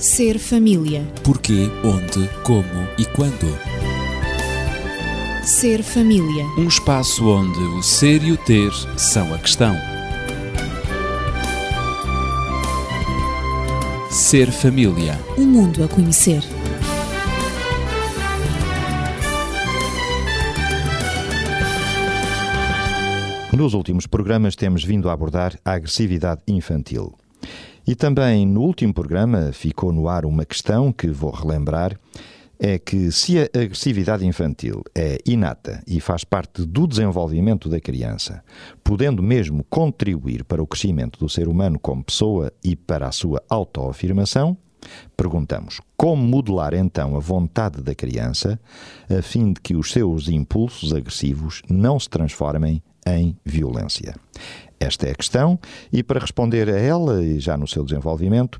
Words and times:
Ser 0.00 0.38
família. 0.38 1.06
Porquê, 1.22 1.68
onde, 1.84 2.26
como 2.42 2.88
e 2.96 3.04
quando. 3.04 3.46
Ser 5.44 5.82
família. 5.82 6.46
Um 6.56 6.66
espaço 6.66 7.28
onde 7.28 7.58
o 7.58 7.82
ser 7.82 8.22
e 8.24 8.32
o 8.32 8.36
ter 8.38 8.72
são 8.96 9.34
a 9.34 9.38
questão. 9.38 9.74
Ser 14.10 14.50
família. 14.50 15.20
Um 15.36 15.44
mundo 15.44 15.84
a 15.84 15.88
conhecer. 15.88 16.42
Nos 23.54 23.74
últimos 23.74 24.06
programas 24.06 24.56
temos 24.56 24.82
vindo 24.82 25.10
a 25.10 25.12
abordar 25.12 25.58
a 25.62 25.72
agressividade 25.72 26.40
infantil. 26.48 27.19
E 27.86 27.94
também 27.94 28.46
no 28.46 28.60
último 28.62 28.92
programa 28.94 29.52
ficou 29.52 29.92
no 29.92 30.08
ar 30.08 30.24
uma 30.24 30.44
questão 30.44 30.92
que 30.92 31.08
vou 31.08 31.30
relembrar: 31.30 31.98
é 32.58 32.78
que 32.78 33.10
se 33.10 33.38
a 33.38 33.44
agressividade 33.44 34.26
infantil 34.26 34.84
é 34.94 35.18
inata 35.24 35.82
e 35.86 35.98
faz 35.98 36.24
parte 36.24 36.66
do 36.66 36.86
desenvolvimento 36.86 37.70
da 37.70 37.80
criança, 37.80 38.44
podendo 38.84 39.22
mesmo 39.22 39.64
contribuir 39.64 40.44
para 40.44 40.62
o 40.62 40.66
crescimento 40.66 41.18
do 41.18 41.28
ser 41.28 41.48
humano 41.48 41.78
como 41.78 42.04
pessoa 42.04 42.52
e 42.62 42.76
para 42.76 43.08
a 43.08 43.12
sua 43.12 43.42
autoafirmação, 43.48 44.58
perguntamos 45.16 45.80
como 45.96 46.22
modelar 46.22 46.74
então 46.74 47.16
a 47.16 47.18
vontade 47.18 47.82
da 47.82 47.94
criança 47.94 48.60
a 49.08 49.22
fim 49.22 49.52
de 49.52 49.60
que 49.60 49.74
os 49.74 49.90
seus 49.90 50.28
impulsos 50.28 50.94
agressivos 50.94 51.62
não 51.68 51.98
se 51.98 52.08
transformem 52.08 52.82
em 53.06 53.36
violência. 53.44 54.14
Esta 54.78 55.08
é 55.08 55.10
a 55.10 55.14
questão, 55.14 55.58
e 55.92 56.02
para 56.02 56.18
responder 56.18 56.70
a 56.70 56.78
ela, 56.78 57.22
e 57.22 57.38
já 57.38 57.54
no 57.54 57.68
seu 57.68 57.84
desenvolvimento, 57.84 58.58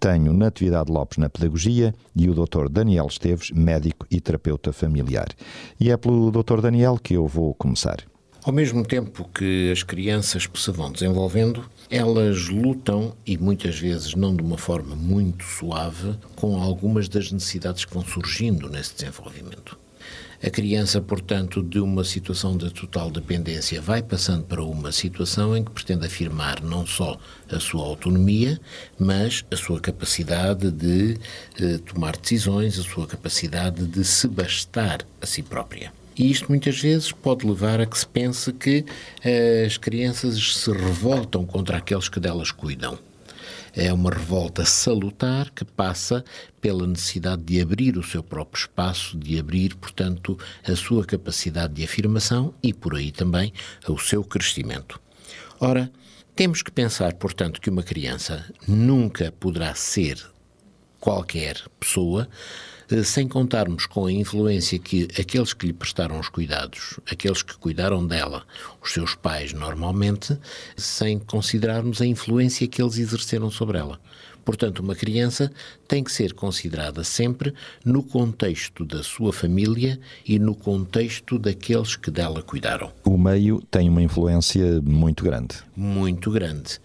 tenho 0.00 0.32
Natividade 0.32 0.90
Lopes 0.90 1.18
na 1.18 1.28
Pedagogia 1.28 1.94
e 2.16 2.30
o 2.30 2.34
Dr. 2.34 2.70
Daniel 2.70 3.06
Esteves, 3.06 3.50
médico 3.50 4.06
e 4.10 4.22
terapeuta 4.22 4.72
familiar. 4.72 5.28
E 5.78 5.90
é 5.90 5.96
pelo 5.98 6.30
Dr. 6.30 6.62
Daniel 6.62 6.98
que 6.98 7.12
eu 7.12 7.26
vou 7.26 7.52
começar. 7.54 7.98
Ao 8.42 8.54
mesmo 8.54 8.86
tempo 8.86 9.28
que 9.34 9.70
as 9.70 9.82
crianças 9.82 10.48
se 10.54 10.70
vão 10.70 10.90
desenvolvendo, 10.90 11.62
elas 11.90 12.48
lutam, 12.48 13.12
e 13.26 13.36
muitas 13.36 13.78
vezes 13.78 14.14
não 14.14 14.34
de 14.34 14.42
uma 14.42 14.56
forma 14.56 14.96
muito 14.96 15.44
suave, 15.44 16.14
com 16.36 16.58
algumas 16.58 17.06
das 17.06 17.30
necessidades 17.30 17.84
que 17.84 17.92
vão 17.92 18.02
surgindo 18.02 18.70
nesse 18.70 18.94
desenvolvimento. 18.94 19.78
A 20.42 20.48
criança, 20.48 21.02
portanto, 21.02 21.62
de 21.62 21.78
uma 21.78 22.02
situação 22.02 22.56
de 22.56 22.70
total 22.70 23.10
dependência, 23.10 23.78
vai 23.78 24.02
passando 24.02 24.44
para 24.44 24.64
uma 24.64 24.90
situação 24.90 25.54
em 25.54 25.62
que 25.62 25.70
pretende 25.70 26.06
afirmar 26.06 26.62
não 26.62 26.86
só 26.86 27.18
a 27.52 27.60
sua 27.60 27.84
autonomia, 27.84 28.58
mas 28.98 29.44
a 29.50 29.56
sua 29.56 29.78
capacidade 29.78 30.70
de 30.70 31.18
eh, 31.60 31.76
tomar 31.84 32.16
decisões, 32.16 32.78
a 32.78 32.82
sua 32.82 33.06
capacidade 33.06 33.86
de 33.86 34.02
se 34.02 34.26
bastar 34.26 35.04
a 35.20 35.26
si 35.26 35.42
própria. 35.42 35.92
E 36.16 36.30
isto 36.30 36.48
muitas 36.48 36.80
vezes 36.80 37.12
pode 37.12 37.46
levar 37.46 37.78
a 37.78 37.84
que 37.84 37.98
se 37.98 38.06
pense 38.06 38.50
que 38.50 38.86
eh, 39.22 39.64
as 39.66 39.76
crianças 39.76 40.54
se 40.54 40.72
revoltam 40.72 41.44
contra 41.44 41.76
aqueles 41.76 42.08
que 42.08 42.18
delas 42.18 42.50
cuidam. 42.50 42.98
É 43.74 43.92
uma 43.92 44.10
revolta 44.10 44.64
salutar 44.64 45.50
que 45.50 45.64
passa 45.64 46.24
pela 46.60 46.86
necessidade 46.86 47.42
de 47.42 47.60
abrir 47.60 47.96
o 47.96 48.02
seu 48.02 48.22
próprio 48.22 48.62
espaço, 48.62 49.18
de 49.18 49.38
abrir, 49.38 49.76
portanto, 49.76 50.38
a 50.66 50.74
sua 50.74 51.04
capacidade 51.04 51.74
de 51.74 51.84
afirmação 51.84 52.54
e, 52.62 52.72
por 52.72 52.96
aí 52.96 53.12
também, 53.12 53.52
o 53.88 53.98
seu 53.98 54.24
crescimento. 54.24 55.00
Ora, 55.58 55.90
temos 56.34 56.62
que 56.62 56.70
pensar, 56.70 57.14
portanto, 57.14 57.60
que 57.60 57.70
uma 57.70 57.82
criança 57.82 58.44
nunca 58.66 59.32
poderá 59.32 59.74
ser 59.74 60.18
qualquer 60.98 61.56
pessoa 61.78 62.28
sem 63.04 63.28
contarmos 63.28 63.86
com 63.86 64.06
a 64.06 64.12
influência 64.12 64.78
que 64.78 65.08
aqueles 65.18 65.52
que 65.52 65.66
lhe 65.66 65.72
prestaram 65.72 66.18
os 66.18 66.28
cuidados, 66.28 66.98
aqueles 67.10 67.42
que 67.42 67.56
cuidaram 67.56 68.06
dela, 68.06 68.44
os 68.82 68.92
seus 68.92 69.14
pais 69.14 69.52
normalmente, 69.52 70.36
sem 70.76 71.18
considerarmos 71.18 72.00
a 72.00 72.06
influência 72.06 72.66
que 72.66 72.82
eles 72.82 72.98
exerceram 72.98 73.50
sobre 73.50 73.78
ela. 73.78 74.00
Portanto, 74.44 74.80
uma 74.80 74.94
criança 74.94 75.52
tem 75.86 76.02
que 76.02 76.10
ser 76.10 76.32
considerada 76.32 77.04
sempre 77.04 77.54
no 77.84 78.02
contexto 78.02 78.84
da 78.84 79.02
sua 79.02 79.32
família 79.32 80.00
e 80.26 80.38
no 80.38 80.54
contexto 80.54 81.38
daqueles 81.38 81.94
que 81.94 82.10
dela 82.10 82.42
cuidaram. 82.42 82.90
O 83.04 83.18
meio 83.18 83.62
tem 83.70 83.88
uma 83.88 84.02
influência 84.02 84.80
muito 84.82 85.24
grande. 85.24 85.56
Muito 85.76 86.30
grande. 86.30 86.80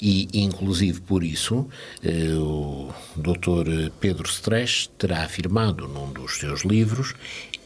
E, 0.00 0.28
inclusive 0.32 1.00
por 1.00 1.22
isso, 1.22 1.68
eh, 2.02 2.34
o 2.34 2.88
Dr. 3.14 3.90
Pedro 4.00 4.26
Stresch 4.26 4.88
terá 4.96 5.24
afirmado 5.24 5.86
num 5.86 6.10
dos 6.10 6.38
seus 6.38 6.62
livros: 6.62 7.14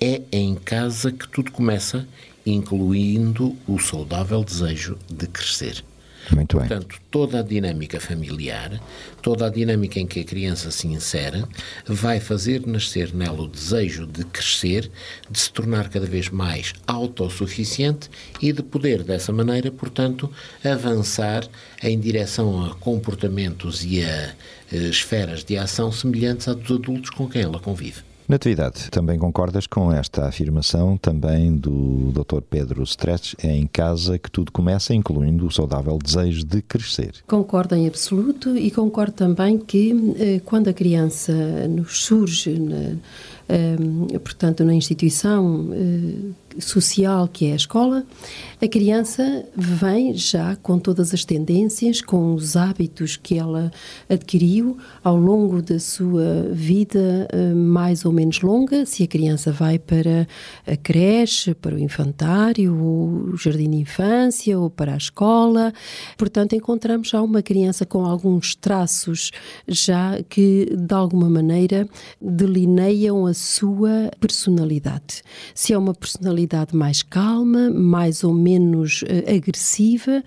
é 0.00 0.22
em 0.32 0.56
casa 0.56 1.12
que 1.12 1.28
tudo 1.28 1.52
começa, 1.52 2.08
incluindo 2.44 3.56
o 3.68 3.78
saudável 3.78 4.42
desejo 4.42 4.98
de 5.08 5.28
crescer. 5.28 5.84
Muito 6.30 6.58
bem. 6.58 6.66
Portanto, 6.66 6.96
toda 7.10 7.40
a 7.40 7.42
dinâmica 7.42 8.00
familiar, 8.00 8.80
toda 9.22 9.46
a 9.46 9.50
dinâmica 9.50 10.00
em 10.00 10.06
que 10.06 10.20
a 10.20 10.24
criança 10.24 10.70
se 10.70 10.86
insere, 10.86 11.44
vai 11.86 12.20
fazer 12.20 12.66
nascer 12.66 13.14
nela 13.14 13.42
o 13.42 13.48
desejo 13.48 14.06
de 14.06 14.24
crescer, 14.24 14.90
de 15.30 15.38
se 15.38 15.50
tornar 15.52 15.88
cada 15.88 16.06
vez 16.06 16.30
mais 16.30 16.72
autossuficiente 16.86 18.08
e 18.40 18.52
de 18.52 18.62
poder, 18.62 19.02
dessa 19.02 19.32
maneira, 19.32 19.70
portanto, 19.70 20.30
avançar 20.64 21.46
em 21.82 21.98
direção 21.98 22.64
a 22.64 22.74
comportamentos 22.74 23.84
e 23.84 24.02
a, 24.02 24.34
a 24.72 24.76
esferas 24.76 25.44
de 25.44 25.56
ação 25.56 25.92
semelhantes 25.92 26.48
à 26.48 26.54
dos 26.54 26.70
adultos 26.70 27.10
com 27.10 27.28
quem 27.28 27.42
ela 27.42 27.60
convive. 27.60 28.13
Natividade, 28.26 28.90
também 28.90 29.18
concordas 29.18 29.66
com 29.66 29.92
esta 29.92 30.26
afirmação 30.26 30.96
também 30.96 31.54
do 31.54 32.10
Dr. 32.12 32.40
Pedro 32.48 32.82
Stretch, 32.82 33.34
é 33.42 33.54
em 33.54 33.66
casa 33.66 34.18
que 34.18 34.30
tudo 34.30 34.50
começa, 34.50 34.94
incluindo 34.94 35.46
o 35.46 35.52
saudável 35.52 35.98
desejo 36.02 36.42
de 36.42 36.62
crescer? 36.62 37.16
Concordo 37.26 37.74
em 37.74 37.86
absoluto 37.86 38.56
e 38.56 38.70
concordo 38.70 39.12
também 39.12 39.58
que 39.58 40.14
eh, 40.18 40.40
quando 40.42 40.68
a 40.68 40.72
criança 40.72 41.32
nos 41.68 42.04
surge, 42.04 42.58
portanto, 44.22 44.64
na 44.64 44.74
instituição 44.74 45.68
eh, 45.72 46.60
social 46.60 47.28
que 47.28 47.46
é 47.46 47.52
a 47.52 47.56
escola, 47.56 48.04
a 48.62 48.68
criança 48.68 49.44
vem 49.54 50.14
já 50.14 50.56
com 50.56 50.78
todas 50.78 51.12
as 51.12 51.24
tendências, 51.24 52.00
com 52.00 52.34
os 52.34 52.56
hábitos 52.56 53.16
que 53.16 53.36
ela 53.38 53.70
adquiriu 54.08 54.78
ao 55.02 55.16
longo 55.16 55.60
da 55.60 55.78
sua 55.78 56.48
vida 56.52 57.28
eh, 57.30 57.52
mais 57.52 58.04
ou 58.04 58.12
menos 58.12 58.40
longa. 58.40 58.86
Se 58.86 59.02
a 59.02 59.06
criança 59.06 59.52
vai 59.52 59.78
para 59.78 60.26
a 60.66 60.76
creche, 60.76 61.54
para 61.54 61.74
o 61.74 61.78
infantário, 61.78 62.74
o 62.74 63.36
jardim 63.36 63.68
de 63.70 63.76
infância 63.78 64.58
ou 64.58 64.70
para 64.70 64.94
a 64.94 64.96
escola, 64.96 65.72
portanto, 66.16 66.54
encontramos 66.54 67.08
já 67.08 67.20
uma 67.20 67.42
criança 67.42 67.84
com 67.84 68.06
alguns 68.06 68.54
traços 68.54 69.30
já 69.68 70.22
que 70.28 70.74
de 70.74 70.94
alguma 70.94 71.28
maneira 71.28 71.86
delineiam 72.20 73.26
a 73.26 73.33
sua 73.34 74.10
personalidade. 74.20 75.22
Se 75.54 75.72
é 75.72 75.78
uma 75.78 75.94
personalidade 75.94 76.74
mais 76.74 77.02
calma, 77.02 77.70
mais 77.70 78.24
ou 78.24 78.32
menos 78.32 79.02
uh, 79.02 79.34
agressiva, 79.34 80.22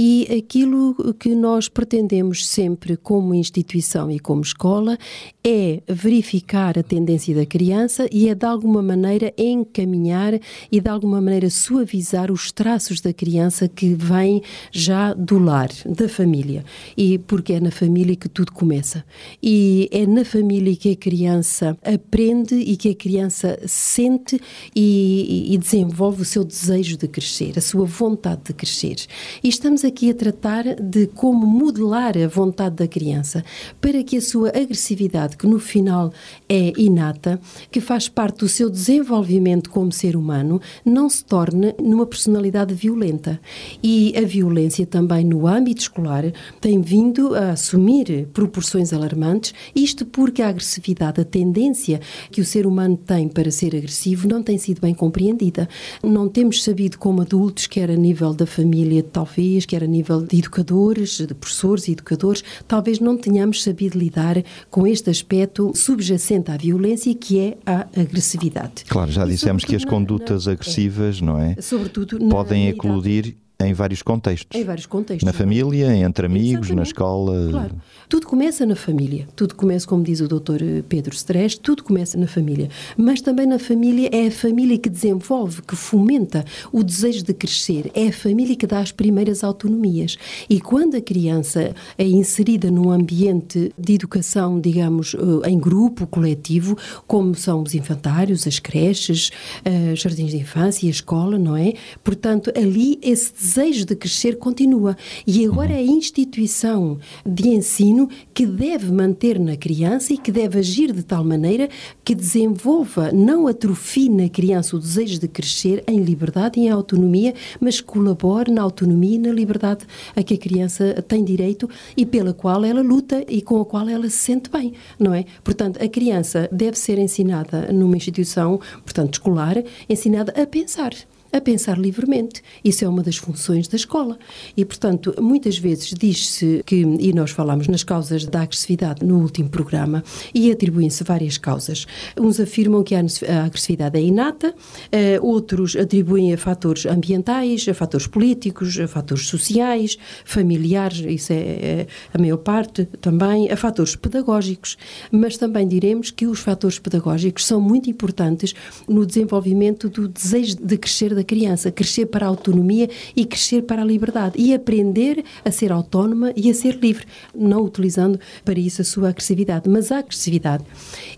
e 0.00 0.28
aquilo 0.38 0.94
que 1.14 1.34
nós 1.34 1.68
pretendemos 1.68 2.46
sempre 2.46 2.96
como 2.96 3.34
instituição 3.34 4.08
e 4.08 4.20
como 4.20 4.42
escola 4.42 4.96
é 5.42 5.82
verificar 5.88 6.78
a 6.78 6.84
tendência 6.84 7.34
da 7.34 7.44
criança 7.44 8.06
e 8.12 8.28
é 8.28 8.34
de 8.36 8.46
alguma 8.46 8.80
maneira 8.80 9.34
encaminhar 9.36 10.38
e 10.70 10.80
de 10.80 10.88
alguma 10.88 11.20
maneira 11.20 11.50
suavizar 11.50 12.30
os 12.30 12.52
traços 12.52 13.00
da 13.00 13.12
criança 13.12 13.66
que 13.66 13.92
vem 13.92 14.40
já 14.70 15.12
do 15.14 15.36
lar, 15.36 15.70
da 15.84 16.08
família. 16.08 16.64
E 16.96 17.18
porque 17.18 17.54
é 17.54 17.60
na 17.60 17.72
família 17.72 18.14
que 18.14 18.28
tudo 18.28 18.52
começa. 18.52 19.04
E 19.42 19.88
é 19.90 20.06
na 20.06 20.24
família 20.24 20.76
que 20.76 20.92
a 20.92 20.96
criança 20.96 21.76
aprende 21.82 22.54
e 22.54 22.76
que 22.76 22.90
a 22.90 22.94
criança 22.94 23.58
sente 23.66 24.40
e, 24.76 25.52
e 25.52 25.58
desenvolve 25.58 26.22
o 26.22 26.24
seu 26.24 26.44
desejo 26.44 26.96
de 26.96 27.08
crescer, 27.08 27.54
a 27.56 27.60
sua 27.60 27.84
vontade 27.84 28.42
de 28.44 28.52
crescer. 28.52 28.94
E 29.42 29.48
estamos 29.48 29.87
aqui 29.88 30.10
a 30.10 30.14
tratar 30.14 30.76
de 30.80 31.06
como 31.08 31.46
modelar 31.46 32.16
a 32.16 32.28
vontade 32.28 32.76
da 32.76 32.86
criança 32.86 33.44
para 33.80 34.02
que 34.04 34.16
a 34.16 34.20
sua 34.20 34.48
agressividade, 34.50 35.36
que 35.36 35.46
no 35.46 35.58
final 35.58 36.12
é 36.48 36.72
inata, 36.76 37.40
que 37.70 37.80
faz 37.80 38.08
parte 38.08 38.38
do 38.38 38.48
seu 38.48 38.70
desenvolvimento 38.70 39.70
como 39.70 39.90
ser 39.90 40.16
humano, 40.16 40.60
não 40.84 41.08
se 41.08 41.24
torne 41.24 41.74
numa 41.82 42.06
personalidade 42.06 42.74
violenta. 42.74 43.40
E 43.82 44.14
a 44.16 44.22
violência 44.22 44.86
também 44.86 45.24
no 45.24 45.46
âmbito 45.46 45.82
escolar 45.82 46.24
tem 46.60 46.80
vindo 46.80 47.34
a 47.34 47.50
assumir 47.50 48.28
proporções 48.32 48.92
alarmantes, 48.92 49.54
isto 49.74 50.06
porque 50.06 50.42
a 50.42 50.48
agressividade, 50.48 51.20
a 51.20 51.24
tendência 51.24 52.00
que 52.30 52.40
o 52.40 52.44
ser 52.44 52.66
humano 52.66 52.96
tem 52.96 53.28
para 53.28 53.50
ser 53.50 53.74
agressivo 53.74 54.28
não 54.28 54.42
tem 54.42 54.58
sido 54.58 54.80
bem 54.80 54.94
compreendida. 54.94 55.68
Não 56.02 56.28
temos 56.28 56.62
sabido 56.62 56.98
como 56.98 57.22
adultos, 57.22 57.66
quer 57.66 57.90
a 57.90 57.96
nível 57.96 58.34
da 58.34 58.46
família, 58.46 59.02
talvez, 59.02 59.64
quer 59.64 59.77
quer 59.78 59.84
a 59.84 59.86
nível 59.86 60.22
de 60.22 60.38
educadores, 60.38 61.18
de 61.18 61.34
professores 61.34 61.86
e 61.88 61.92
educadores, 61.92 62.42
talvez 62.66 62.98
não 62.98 63.16
tenhamos 63.16 63.62
sabido 63.62 63.96
lidar 63.98 64.42
com 64.70 64.86
este 64.86 65.08
aspecto 65.10 65.72
subjacente 65.74 66.50
à 66.50 66.56
violência 66.56 67.14
que 67.14 67.38
é 67.38 67.58
a 67.64 67.86
agressividade. 67.98 68.84
Claro, 68.88 69.10
já 69.12 69.24
E 69.24 69.30
dissemos 69.30 69.64
que 69.64 69.76
as 69.76 69.84
condutas 69.84 70.46
na- 70.46 70.52
agressivas, 70.52 71.20
não 71.20 71.38
é? 71.38 71.54
é, 71.56 71.62
sobretudo 71.62 72.18
Podem 72.28 72.64
na 72.64 72.70
eclodir 72.70 73.36
em 73.60 73.72
vários 73.72 74.02
contextos. 74.02 74.58
em 74.58 74.62
vários 74.62 74.86
contextos. 74.86 75.26
Na 75.26 75.32
família, 75.32 75.92
entre 75.96 76.26
amigos, 76.26 76.68
na 76.70 76.82
Exatamente. 76.82 76.86
escola. 76.86 77.48
Claro. 77.50 77.74
Tudo 78.08 78.26
começa 78.28 78.64
na 78.64 78.76
família. 78.76 79.26
Tudo 79.34 79.56
começa, 79.56 79.84
como 79.84 80.04
diz 80.04 80.20
o 80.20 80.28
doutor 80.28 80.60
Pedro 80.88 81.12
Stress, 81.12 81.58
tudo 81.58 81.82
começa 81.82 82.16
na 82.16 82.28
família. 82.28 82.68
Mas 82.96 83.20
também 83.20 83.46
na 83.46 83.58
família 83.58 84.08
é 84.12 84.28
a 84.28 84.30
família 84.30 84.78
que 84.78 84.88
desenvolve, 84.88 85.60
que 85.62 85.74
fomenta 85.74 86.44
o 86.72 86.84
desejo 86.84 87.24
de 87.24 87.34
crescer. 87.34 87.90
É 87.94 88.06
a 88.06 88.12
família 88.12 88.54
que 88.54 88.66
dá 88.66 88.78
as 88.78 88.92
primeiras 88.92 89.42
autonomias. 89.42 90.16
E 90.48 90.60
quando 90.60 90.96
a 90.96 91.00
criança 91.00 91.74
é 91.98 92.04
inserida 92.04 92.70
num 92.70 92.92
ambiente 92.92 93.72
de 93.76 93.94
educação, 93.94 94.60
digamos, 94.60 95.14
eh, 95.14 95.50
em 95.50 95.58
grupo, 95.58 96.06
coletivo, 96.06 96.78
como 97.08 97.34
são 97.34 97.62
os 97.64 97.74
infantários, 97.74 98.46
as 98.46 98.60
creches, 98.60 99.32
eh, 99.64 99.96
jardins 99.96 100.30
de 100.30 100.36
infância 100.36 100.86
e 100.86 100.88
a 100.88 100.92
escola, 100.92 101.36
não 101.36 101.56
é? 101.56 101.74
Portanto, 102.04 102.52
ali 102.56 103.00
esse 103.02 103.32
desejo 103.32 103.47
de 103.86 103.96
crescer 103.96 104.38
continua. 104.38 104.96
E 105.26 105.44
agora 105.44 105.72
é 105.72 105.78
a 105.78 105.82
instituição 105.82 106.98
de 107.24 107.48
ensino 107.48 108.08
que 108.34 108.46
deve 108.46 108.92
manter 108.92 109.38
na 109.38 109.56
criança 109.56 110.12
e 110.12 110.18
que 110.18 110.30
deve 110.30 110.58
agir 110.58 110.92
de 110.92 111.02
tal 111.02 111.24
maneira 111.24 111.68
que 112.04 112.14
desenvolva, 112.14 113.10
não 113.12 113.46
atrofie 113.46 114.08
na 114.08 114.28
criança 114.28 114.76
o 114.76 114.78
desejo 114.78 115.18
de 115.18 115.28
crescer 115.28 115.82
em 115.86 116.00
liberdade 116.00 116.60
e 116.60 116.64
em 116.64 116.70
autonomia, 116.70 117.34
mas 117.60 117.80
colabore 117.80 118.50
na 118.50 118.62
autonomia 118.62 119.16
e 119.16 119.18
na 119.18 119.32
liberdade 119.32 119.86
a 120.14 120.22
que 120.22 120.34
a 120.34 120.38
criança 120.38 121.02
tem 121.06 121.24
direito 121.24 121.68
e 121.96 122.04
pela 122.04 122.32
qual 122.32 122.64
ela 122.64 122.82
luta 122.82 123.24
e 123.28 123.42
com 123.42 123.60
a 123.60 123.64
qual 123.64 123.88
ela 123.88 124.08
se 124.08 124.18
sente 124.18 124.50
bem, 124.50 124.72
não 124.98 125.12
é? 125.14 125.24
Portanto, 125.42 125.82
a 125.82 125.88
criança 125.88 126.48
deve 126.52 126.78
ser 126.78 126.98
ensinada 126.98 127.72
numa 127.72 127.96
instituição, 127.96 128.60
portanto, 128.84 129.14
escolar, 129.14 129.62
ensinada 129.88 130.32
a 130.40 130.46
pensar 130.46 130.92
a 131.32 131.40
pensar 131.40 131.78
livremente. 131.78 132.42
Isso 132.64 132.84
é 132.84 132.88
uma 132.88 133.02
das 133.02 133.16
funções 133.16 133.68
da 133.68 133.76
escola. 133.76 134.18
E, 134.56 134.64
portanto, 134.64 135.14
muitas 135.20 135.58
vezes 135.58 135.94
diz-se 135.98 136.62
que, 136.64 136.76
e 136.76 137.12
nós 137.12 137.30
falámos 137.30 137.68
nas 137.68 137.84
causas 137.84 138.24
da 138.24 138.42
agressividade 138.42 139.04
no 139.04 139.20
último 139.20 139.48
programa, 139.48 140.02
e 140.34 140.50
atribuem-se 140.50 141.04
várias 141.04 141.38
causas. 141.38 141.86
Uns 142.18 142.40
afirmam 142.40 142.82
que 142.82 142.94
a 142.94 143.00
agressividade 143.44 143.98
é 143.98 144.02
inata, 144.02 144.54
eh, 144.90 145.18
outros 145.22 145.76
atribuem 145.76 146.32
a 146.32 146.38
fatores 146.38 146.86
ambientais, 146.86 147.66
a 147.68 147.74
fatores 147.74 148.06
políticos, 148.06 148.78
a 148.78 148.88
fatores 148.88 149.26
sociais, 149.26 149.98
familiares, 150.24 150.98
isso 150.98 151.32
é, 151.32 151.36
é 151.36 151.86
a 152.12 152.18
maior 152.18 152.38
parte 152.38 152.86
também, 153.00 153.50
a 153.50 153.56
fatores 153.56 153.96
pedagógicos. 153.96 154.76
Mas 155.10 155.36
também 155.36 155.66
diremos 155.66 156.10
que 156.10 156.26
os 156.26 156.40
fatores 156.40 156.78
pedagógicos 156.78 157.46
são 157.46 157.60
muito 157.60 157.90
importantes 157.90 158.54
no 158.88 159.04
desenvolvimento 159.04 159.88
do 159.88 160.08
desejo 160.08 160.56
de 160.56 160.76
crescer 160.76 161.14
da 161.18 161.24
criança, 161.24 161.70
crescer 161.70 162.06
para 162.06 162.26
a 162.26 162.28
autonomia 162.28 162.88
e 163.14 163.24
crescer 163.24 163.62
para 163.62 163.82
a 163.82 163.84
liberdade 163.84 164.34
e 164.38 164.54
aprender 164.54 165.24
a 165.44 165.50
ser 165.50 165.72
autónoma 165.72 166.32
e 166.36 166.50
a 166.50 166.54
ser 166.54 166.76
livre, 166.76 167.04
não 167.34 167.64
utilizando 167.64 168.18
para 168.44 168.58
isso 168.58 168.80
a 168.80 168.84
sua 168.84 169.10
agressividade. 169.10 169.68
Mas 169.68 169.92
a 169.92 169.98
agressividade 169.98 170.64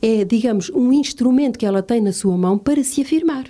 é, 0.00 0.25
digamos, 0.25 0.70
um 0.70 0.93
instrumento 0.93 1.58
que 1.58 1.67
ela 1.67 1.82
tem 1.82 2.00
na 2.00 2.12
sua 2.12 2.37
mão 2.37 2.58
para 2.58 2.82
se 2.82 3.02
afirmar 3.02 3.44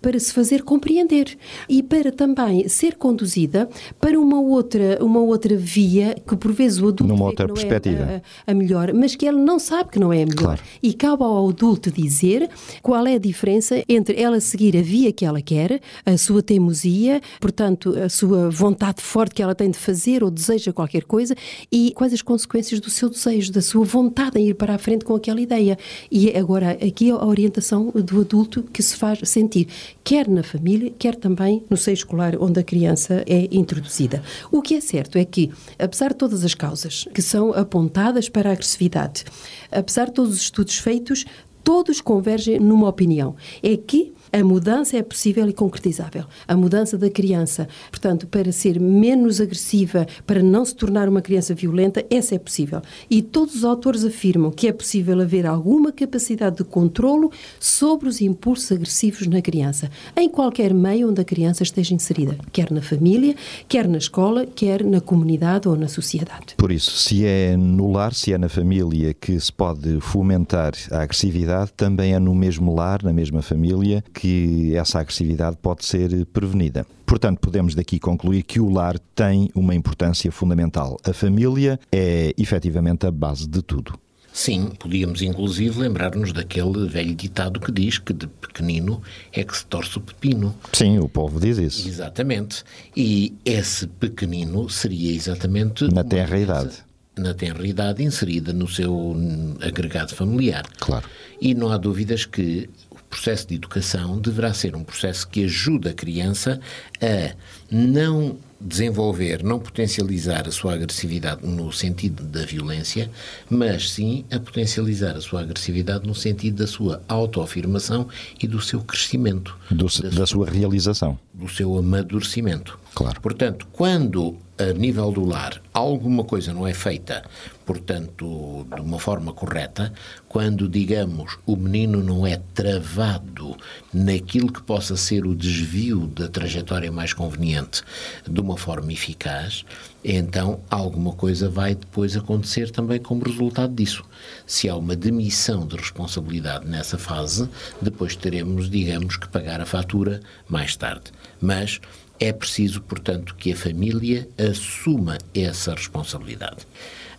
para 0.00 0.18
se 0.18 0.32
fazer 0.32 0.62
compreender 0.62 1.36
e 1.68 1.82
para 1.82 2.12
também 2.12 2.68
ser 2.68 2.96
conduzida 2.96 3.68
para 4.00 4.18
uma 4.18 4.40
outra, 4.40 4.98
uma 5.02 5.20
outra 5.20 5.56
via 5.56 6.14
que 6.26 6.36
por 6.36 6.52
vezes 6.52 6.78
o 6.78 6.88
adulto 6.88 7.04
Numa 7.04 7.26
outra 7.26 7.46
não 7.46 7.54
perspectiva. 7.54 8.02
é 8.02 8.22
a, 8.46 8.52
a 8.52 8.54
melhor, 8.54 8.92
mas 8.92 9.14
que 9.14 9.26
ele 9.26 9.38
não 9.38 9.58
sabe 9.58 9.90
que 9.90 9.98
não 9.98 10.12
é 10.12 10.22
a 10.22 10.26
melhor. 10.26 10.56
Claro. 10.56 10.62
E 10.82 10.92
cabe 10.94 11.22
ao 11.22 11.48
adulto 11.48 11.90
dizer 11.90 12.48
qual 12.82 13.06
é 13.06 13.14
a 13.14 13.18
diferença 13.18 13.82
entre 13.88 14.20
ela 14.20 14.40
seguir 14.40 14.76
a 14.76 14.82
via 14.82 15.12
que 15.12 15.24
ela 15.24 15.40
quer, 15.40 15.80
a 16.04 16.16
sua 16.16 16.42
teimosia, 16.42 17.20
portanto, 17.40 17.94
a 17.98 18.08
sua 18.08 18.50
vontade 18.50 19.02
forte 19.02 19.34
que 19.34 19.42
ela 19.42 19.54
tem 19.54 19.70
de 19.70 19.78
fazer 19.78 20.22
ou 20.22 20.30
deseja 20.30 20.72
qualquer 20.72 21.04
coisa 21.04 21.34
e 21.70 21.92
quais 21.94 22.12
as 22.12 22.22
consequências 22.22 22.80
do 22.80 22.90
seu 22.90 23.08
desejo, 23.08 23.52
da 23.52 23.60
sua 23.62 23.84
vontade 23.84 24.38
em 24.38 24.48
ir 24.48 24.54
para 24.54 24.74
a 24.74 24.78
frente 24.78 25.04
com 25.04 25.14
aquela 25.14 25.40
ideia. 25.40 25.78
E 26.10 26.30
agora, 26.36 26.72
aqui 26.72 27.10
a 27.10 27.24
orientação 27.24 27.90
do 27.90 28.20
adulto 28.20 28.62
que 28.72 28.82
se 28.82 28.96
faz 28.96 29.20
sentir, 29.24 29.68
quer 30.04 30.28
na 30.28 30.42
família, 30.42 30.92
quer 30.98 31.14
também 31.14 31.64
no 31.68 31.76
seio 31.76 31.94
escolar 31.94 32.34
onde 32.40 32.60
a 32.60 32.62
criança 32.62 33.24
é 33.26 33.48
introduzida. 33.50 34.22
O 34.50 34.62
que 34.62 34.74
é 34.74 34.80
certo 34.80 35.18
é 35.18 35.24
que, 35.24 35.50
apesar 35.78 36.10
de 36.10 36.16
todas 36.16 36.44
as 36.44 36.54
causas 36.54 37.06
que 37.14 37.22
são 37.22 37.52
apontadas 37.52 38.28
para 38.28 38.50
a 38.50 38.52
agressividade, 38.52 39.24
apesar 39.70 40.06
de 40.06 40.12
todos 40.12 40.34
os 40.34 40.42
estudos 40.42 40.78
feitos, 40.78 41.24
todos 41.68 42.00
convergem 42.00 42.58
numa 42.58 42.88
opinião: 42.88 43.36
é 43.62 43.76
que 43.76 44.14
a 44.32 44.44
mudança 44.44 44.96
é 44.96 45.02
possível 45.02 45.48
e 45.48 45.52
concretizável. 45.52 46.24
A 46.46 46.56
mudança 46.56 46.98
da 46.98 47.08
criança, 47.08 47.68
portanto, 47.90 48.26
para 48.26 48.52
ser 48.52 48.78
menos 48.78 49.40
agressiva, 49.40 50.06
para 50.26 50.42
não 50.42 50.64
se 50.64 50.74
tornar 50.74 51.08
uma 51.08 51.22
criança 51.22 51.54
violenta, 51.54 52.04
essa 52.10 52.34
é 52.34 52.38
possível. 52.38 52.82
E 53.10 53.22
todos 53.22 53.56
os 53.56 53.64
autores 53.64 54.04
afirmam 54.04 54.50
que 54.50 54.68
é 54.68 54.72
possível 54.72 55.20
haver 55.20 55.46
alguma 55.46 55.92
capacidade 55.92 56.56
de 56.56 56.64
controlo 56.64 57.30
sobre 57.58 58.08
os 58.08 58.20
impulsos 58.20 58.70
agressivos 58.72 59.26
na 59.26 59.40
criança, 59.40 59.90
em 60.16 60.28
qualquer 60.28 60.74
meio 60.74 61.10
onde 61.10 61.20
a 61.20 61.24
criança 61.24 61.62
esteja 61.62 61.94
inserida, 61.94 62.36
quer 62.52 62.70
na 62.70 62.82
família, 62.82 63.34
quer 63.66 63.88
na 63.88 63.98
escola, 63.98 64.46
quer 64.46 64.84
na 64.84 65.00
comunidade 65.00 65.68
ou 65.68 65.76
na 65.76 65.88
sociedade. 65.88 66.54
Por 66.56 66.70
isso, 66.70 66.90
se 66.98 67.24
é 67.24 67.56
no 67.56 67.92
lar, 67.92 68.14
se 68.14 68.32
é 68.32 68.38
na 68.38 68.48
família 68.48 69.14
que 69.14 69.38
se 69.40 69.52
pode 69.52 70.00
fomentar 70.00 70.72
a 70.90 71.02
agressividade, 71.02 71.57
também 71.66 72.14
é 72.14 72.18
no 72.18 72.34
mesmo 72.34 72.74
lar, 72.74 73.02
na 73.02 73.12
mesma 73.12 73.42
família, 73.42 74.02
que 74.14 74.74
essa 74.76 75.00
agressividade 75.00 75.56
pode 75.60 75.84
ser 75.84 76.24
prevenida. 76.26 76.86
Portanto, 77.04 77.38
podemos 77.40 77.74
daqui 77.74 77.98
concluir 77.98 78.42
que 78.42 78.60
o 78.60 78.68
lar 78.70 78.98
tem 79.14 79.50
uma 79.54 79.74
importância 79.74 80.30
fundamental. 80.30 80.98
A 81.04 81.12
família 81.12 81.80
é 81.90 82.34
efetivamente 82.36 83.06
a 83.06 83.10
base 83.10 83.46
de 83.48 83.62
tudo. 83.62 83.98
Sim, 84.30 84.70
podíamos 84.78 85.20
inclusive 85.20 85.80
lembrar-nos 85.80 86.32
daquele 86.32 86.86
velho 86.86 87.12
ditado 87.14 87.58
que 87.58 87.72
diz 87.72 87.98
que 87.98 88.12
de 88.12 88.28
pequenino 88.28 89.02
é 89.32 89.42
que 89.42 89.56
se 89.56 89.66
torce 89.66 89.98
o 89.98 90.00
pepino. 90.00 90.54
Sim, 90.72 90.98
o 91.00 91.08
povo 91.08 91.40
diz 91.40 91.58
isso. 91.58 91.88
Exatamente. 91.88 92.62
E 92.96 93.34
esse 93.44 93.86
pequenino 93.88 94.68
seria 94.70 95.12
exatamente. 95.12 95.84
Na 95.86 96.02
uma 96.02 96.04
tenra 96.04 96.28
criança- 96.28 96.62
idade. 96.62 96.87
Na 97.18 97.34
tenra 97.34 97.66
idade, 97.66 98.02
inserida 98.02 98.52
no 98.52 98.68
seu 98.68 99.16
agregado 99.60 100.14
familiar. 100.14 100.64
Claro. 100.78 101.08
E 101.40 101.54
não 101.54 101.70
há 101.72 101.76
dúvidas 101.76 102.24
que 102.24 102.68
o 102.90 102.96
processo 103.10 103.48
de 103.48 103.54
educação 103.56 104.18
deverá 104.20 104.52
ser 104.54 104.76
um 104.76 104.84
processo 104.84 105.26
que 105.28 105.44
ajude 105.44 105.88
a 105.88 105.94
criança 105.94 106.60
a 107.02 107.34
não 107.70 108.36
desenvolver, 108.60 109.42
não 109.44 109.58
potencializar 109.60 110.48
a 110.48 110.50
sua 110.50 110.74
agressividade 110.74 111.46
no 111.46 111.72
sentido 111.72 112.24
da 112.24 112.44
violência, 112.44 113.08
mas 113.48 113.90
sim 113.92 114.24
a 114.32 114.38
potencializar 114.40 115.16
a 115.16 115.20
sua 115.20 115.42
agressividade 115.42 116.06
no 116.06 116.14
sentido 116.14 116.56
da 116.56 116.66
sua 116.66 117.00
autoafirmação 117.08 118.08
e 118.42 118.46
do 118.48 118.60
seu 118.60 118.80
crescimento, 118.80 119.56
Do- 119.70 119.86
da 120.10 120.26
sua 120.26 120.50
realização. 120.50 121.16
do 121.32 121.48
seu 121.48 121.76
amadurecimento. 121.78 122.78
Claro. 122.94 123.20
Portanto, 123.20 123.66
quando 123.72 124.36
a 124.58 124.72
nível 124.72 125.12
do 125.12 125.24
lar 125.24 125.60
alguma 125.78 126.24
coisa 126.24 126.52
não 126.52 126.66
é 126.66 126.74
feita, 126.74 127.24
portanto, 127.64 128.66
de 128.74 128.80
uma 128.80 128.98
forma 128.98 129.32
correta, 129.32 129.92
quando, 130.28 130.68
digamos, 130.68 131.38
o 131.46 131.56
menino 131.56 132.02
não 132.02 132.26
é 132.26 132.40
travado 132.52 133.56
naquilo 133.92 134.52
que 134.52 134.62
possa 134.62 134.96
ser 134.96 135.24
o 135.24 135.36
desvio 135.36 136.08
da 136.08 136.28
trajetória 136.28 136.90
mais 136.90 137.12
conveniente 137.12 137.82
de 138.28 138.40
uma 138.40 138.56
forma 138.56 138.92
eficaz, 138.92 139.64
então 140.04 140.60
alguma 140.68 141.12
coisa 141.12 141.48
vai 141.48 141.74
depois 141.74 142.16
acontecer 142.16 142.70
também 142.70 142.98
como 142.98 143.24
resultado 143.24 143.72
disso. 143.72 144.04
Se 144.46 144.68
há 144.68 144.76
uma 144.76 144.96
demissão 144.96 145.66
de 145.66 145.76
responsabilidade 145.76 146.66
nessa 146.66 146.98
fase, 146.98 147.48
depois 147.80 148.16
teremos, 148.16 148.68
digamos, 148.68 149.16
que 149.16 149.28
pagar 149.28 149.60
a 149.60 149.66
fatura 149.66 150.20
mais 150.48 150.76
tarde. 150.76 151.12
Mas 151.40 151.80
é 152.20 152.32
preciso, 152.32 152.80
portanto, 152.82 153.34
que 153.36 153.52
a 153.52 153.56
família 153.56 154.28
assuma 154.38 155.18
essa 155.34 155.74
responsabilidade. 155.74 156.66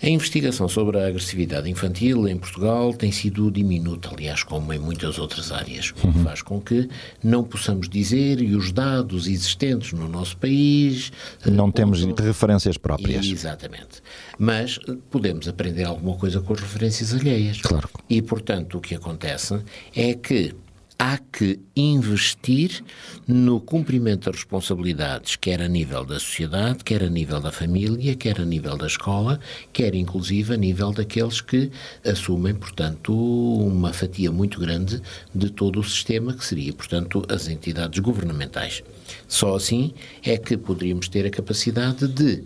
A 0.02 0.08
investigação 0.08 0.70
sobre 0.70 0.98
a 0.98 1.08
agressividade 1.08 1.70
infantil 1.70 2.26
em 2.26 2.38
Portugal 2.38 2.94
tem 2.94 3.12
sido 3.12 3.52
diminuta, 3.52 4.10
aliás, 4.10 4.44
como 4.44 4.72
em 4.72 4.80
muitas 4.80 5.20
outras 5.20 5.52
áreas, 5.52 5.94
o 6.02 6.14
que 6.14 6.20
faz 6.24 6.42
com 6.42 6.62
que 6.62 6.88
não 7.22 7.44
possamos 7.44 7.90
dizer 7.90 8.42
e 8.42 8.56
os 8.56 8.72
dados 8.72 9.28
existentes 9.28 9.92
no 9.92 10.08
nosso 10.08 10.38
país. 10.38 11.12
eh, 11.46 11.50
Não 11.52 11.70
temos 11.70 12.02
referências 12.18 12.78
próprias. 12.78 13.26
Exatamente. 13.26 14.02
Mas 14.38 14.80
eh, 14.88 14.96
podemos 15.12 15.50
aprender 15.50 15.84
alguma 15.84 16.16
coisa 16.16 16.40
com 16.40 16.54
as 16.54 16.62
referências 16.62 17.14
alheias. 17.14 17.60
Claro. 17.62 17.90
E, 18.10 18.22
portanto, 18.22 18.78
o 18.78 18.82
que 18.82 18.96
acontece 18.96 19.60
é 19.94 20.14
que 20.14 20.56
há 21.00 21.18
que 21.18 21.58
investir 21.78 22.84
no 23.26 23.62
cumprimento 23.62 24.26
das 24.30 24.42
responsabilidades, 24.42 25.38
quer 25.38 25.62
a 25.62 25.68
nível 25.70 26.04
da 26.04 26.20
sociedade, 26.20 26.84
quer 26.84 27.02
a 27.02 27.10
nível 27.10 27.40
da 27.40 27.54
família, 27.54 28.18
quer 28.18 28.42
a 28.42 28.46
nível 28.46 28.78
da 28.78 28.86
escola, 28.86 29.40
quer 29.72 29.96
inclusive 29.96 30.54
a 30.54 30.58
nível 30.58 30.92
daqueles 30.92 31.40
que 31.40 31.72
assumem, 32.06 32.54
portanto, 32.54 33.14
uma 33.14 33.94
fatia 33.94 34.30
muito 34.30 34.60
grande 34.60 35.02
de 35.34 35.50
todo 35.50 35.80
o 35.80 35.84
sistema, 35.84 36.34
que 36.34 36.44
seria, 36.44 36.74
portanto, 36.74 37.26
as 37.30 37.48
entidades 37.48 38.00
governamentais. 38.00 38.84
Só 39.26 39.56
assim 39.56 39.94
é 40.22 40.38
que 40.38 40.58
poderíamos 40.58 41.08
ter 41.08 41.26
a 41.26 41.30
capacidade 41.30 42.10
de 42.10 42.44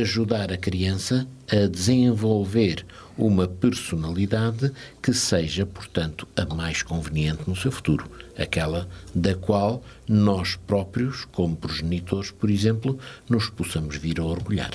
ajudar 0.00 0.52
a 0.52 0.56
criança 0.56 1.26
a 1.50 1.66
desenvolver 1.66 2.86
uma 3.18 3.48
personalidade 3.48 4.72
que 5.02 5.12
seja, 5.12 5.66
portanto, 5.66 6.26
a 6.36 6.46
mais 6.54 6.82
conveniente 6.82 7.42
no 7.46 7.56
seu 7.56 7.72
futuro, 7.72 8.08
aquela 8.38 8.88
da 9.14 9.34
qual 9.34 9.82
nós 10.08 10.54
próprios, 10.54 11.24
como 11.26 11.56
progenitores, 11.56 12.30
por 12.30 12.48
exemplo, 12.48 12.96
nos 13.28 13.50
possamos 13.50 13.96
vir 13.96 14.20
a 14.20 14.24
orgulhar. 14.24 14.70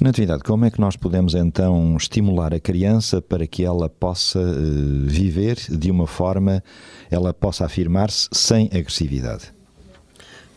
Natividade, 0.00 0.42
como 0.42 0.64
é 0.64 0.70
que 0.70 0.80
nós 0.80 0.96
podemos 0.96 1.34
então 1.34 1.96
estimular 1.96 2.54
a 2.54 2.60
criança 2.60 3.20
para 3.20 3.46
que 3.46 3.64
ela 3.64 3.88
possa 3.88 4.38
uh, 4.38 5.06
viver 5.06 5.56
de 5.70 5.90
uma 5.90 6.06
forma, 6.06 6.62
ela 7.10 7.34
possa 7.34 7.64
afirmar-se 7.64 8.28
sem 8.32 8.66
agressividade? 8.66 9.52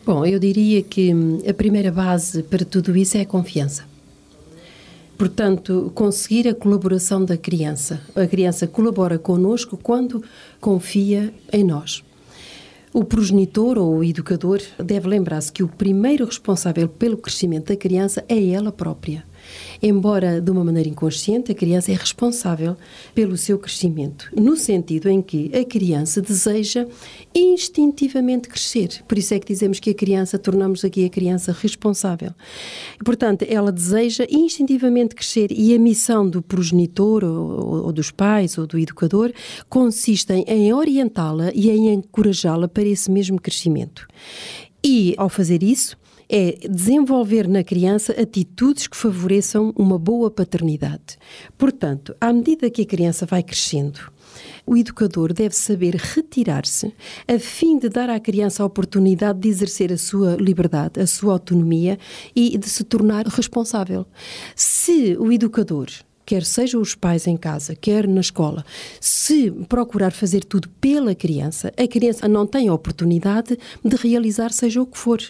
Bom, 0.04 0.24
eu 0.24 0.38
diria 0.38 0.82
que 0.82 1.14
hum, 1.14 1.42
a 1.48 1.52
primeira 1.52 1.92
base 1.92 2.42
para 2.42 2.64
tudo 2.64 2.96
isso 2.96 3.16
é 3.16 3.22
a 3.22 3.26
confiança. 3.26 3.89
Portanto, 5.20 5.92
conseguir 5.94 6.48
a 6.48 6.54
colaboração 6.54 7.22
da 7.22 7.36
criança. 7.36 8.00
A 8.16 8.26
criança 8.26 8.66
colabora 8.66 9.18
connosco 9.18 9.76
quando 9.76 10.24
confia 10.58 11.30
em 11.52 11.62
nós. 11.62 12.02
O 12.90 13.04
progenitor 13.04 13.76
ou 13.76 13.98
o 13.98 14.02
educador 14.02 14.62
deve 14.82 15.06
lembrar-se 15.06 15.52
que 15.52 15.62
o 15.62 15.68
primeiro 15.68 16.24
responsável 16.24 16.88
pelo 16.88 17.18
crescimento 17.18 17.66
da 17.66 17.76
criança 17.76 18.24
é 18.30 18.42
ela 18.48 18.72
própria. 18.72 19.22
Embora 19.82 20.40
de 20.40 20.50
uma 20.50 20.64
maneira 20.64 20.88
inconsciente, 20.88 21.52
a 21.52 21.54
criança 21.54 21.90
é 21.90 21.94
responsável 21.94 22.76
pelo 23.14 23.36
seu 23.36 23.58
crescimento, 23.58 24.30
no 24.36 24.56
sentido 24.56 25.08
em 25.08 25.22
que 25.22 25.50
a 25.56 25.64
criança 25.64 26.20
deseja 26.20 26.86
instintivamente 27.34 28.48
crescer. 28.48 29.02
Por 29.06 29.18
isso 29.18 29.34
é 29.34 29.38
que 29.38 29.46
dizemos 29.46 29.80
que 29.80 29.90
a 29.90 29.94
criança, 29.94 30.38
tornamos 30.38 30.84
aqui 30.84 31.04
a 31.04 31.08
criança 31.08 31.52
responsável. 31.52 32.32
Portanto, 33.04 33.44
ela 33.48 33.72
deseja 33.72 34.26
instintivamente 34.30 35.14
crescer 35.14 35.50
e 35.50 35.74
a 35.74 35.78
missão 35.78 36.28
do 36.28 36.42
progenitor 36.42 37.24
ou, 37.24 37.86
ou 37.86 37.92
dos 37.92 38.10
pais 38.10 38.58
ou 38.58 38.66
do 38.66 38.78
educador 38.78 39.32
consiste 39.68 40.32
em 40.32 40.72
orientá-la 40.72 41.50
e 41.54 41.70
em 41.70 41.92
encorajá-la 41.92 42.68
para 42.68 42.84
esse 42.84 43.10
mesmo 43.10 43.40
crescimento. 43.40 44.06
E, 44.82 45.14
ao 45.18 45.28
fazer 45.28 45.62
isso, 45.62 45.96
é 46.32 46.68
desenvolver 46.68 47.48
na 47.48 47.64
criança 47.64 48.12
atitudes 48.12 48.86
que 48.86 48.96
favoreçam 48.96 49.72
uma 49.76 49.98
boa 49.98 50.30
paternidade. 50.30 51.18
Portanto, 51.58 52.14
à 52.20 52.32
medida 52.32 52.70
que 52.70 52.82
a 52.82 52.86
criança 52.86 53.26
vai 53.26 53.42
crescendo, 53.42 53.98
o 54.64 54.76
educador 54.76 55.32
deve 55.32 55.56
saber 55.56 55.96
retirar-se 55.96 56.94
a 57.26 57.36
fim 57.40 57.78
de 57.78 57.88
dar 57.88 58.08
à 58.08 58.20
criança 58.20 58.62
a 58.62 58.66
oportunidade 58.66 59.40
de 59.40 59.48
exercer 59.48 59.92
a 59.92 59.98
sua 59.98 60.36
liberdade, 60.36 61.00
a 61.00 61.06
sua 61.06 61.32
autonomia 61.32 61.98
e 62.34 62.56
de 62.56 62.68
se 62.68 62.84
tornar 62.84 63.26
responsável. 63.26 64.06
Se 64.54 65.16
o 65.18 65.32
educador 65.32 65.88
quer 66.30 66.44
sejam 66.44 66.80
os 66.80 66.94
pais 66.94 67.26
em 67.26 67.36
casa, 67.36 67.74
quer 67.74 68.06
na 68.06 68.20
escola, 68.20 68.64
se 69.00 69.50
procurar 69.68 70.12
fazer 70.12 70.44
tudo 70.44 70.68
pela 70.80 71.12
criança, 71.12 71.72
a 71.76 71.88
criança 71.88 72.28
não 72.28 72.46
tem 72.46 72.68
a 72.68 72.72
oportunidade 72.72 73.58
de 73.84 73.96
realizar 73.96 74.52
seja 74.52 74.80
o 74.80 74.86
que 74.86 74.96
for. 74.96 75.20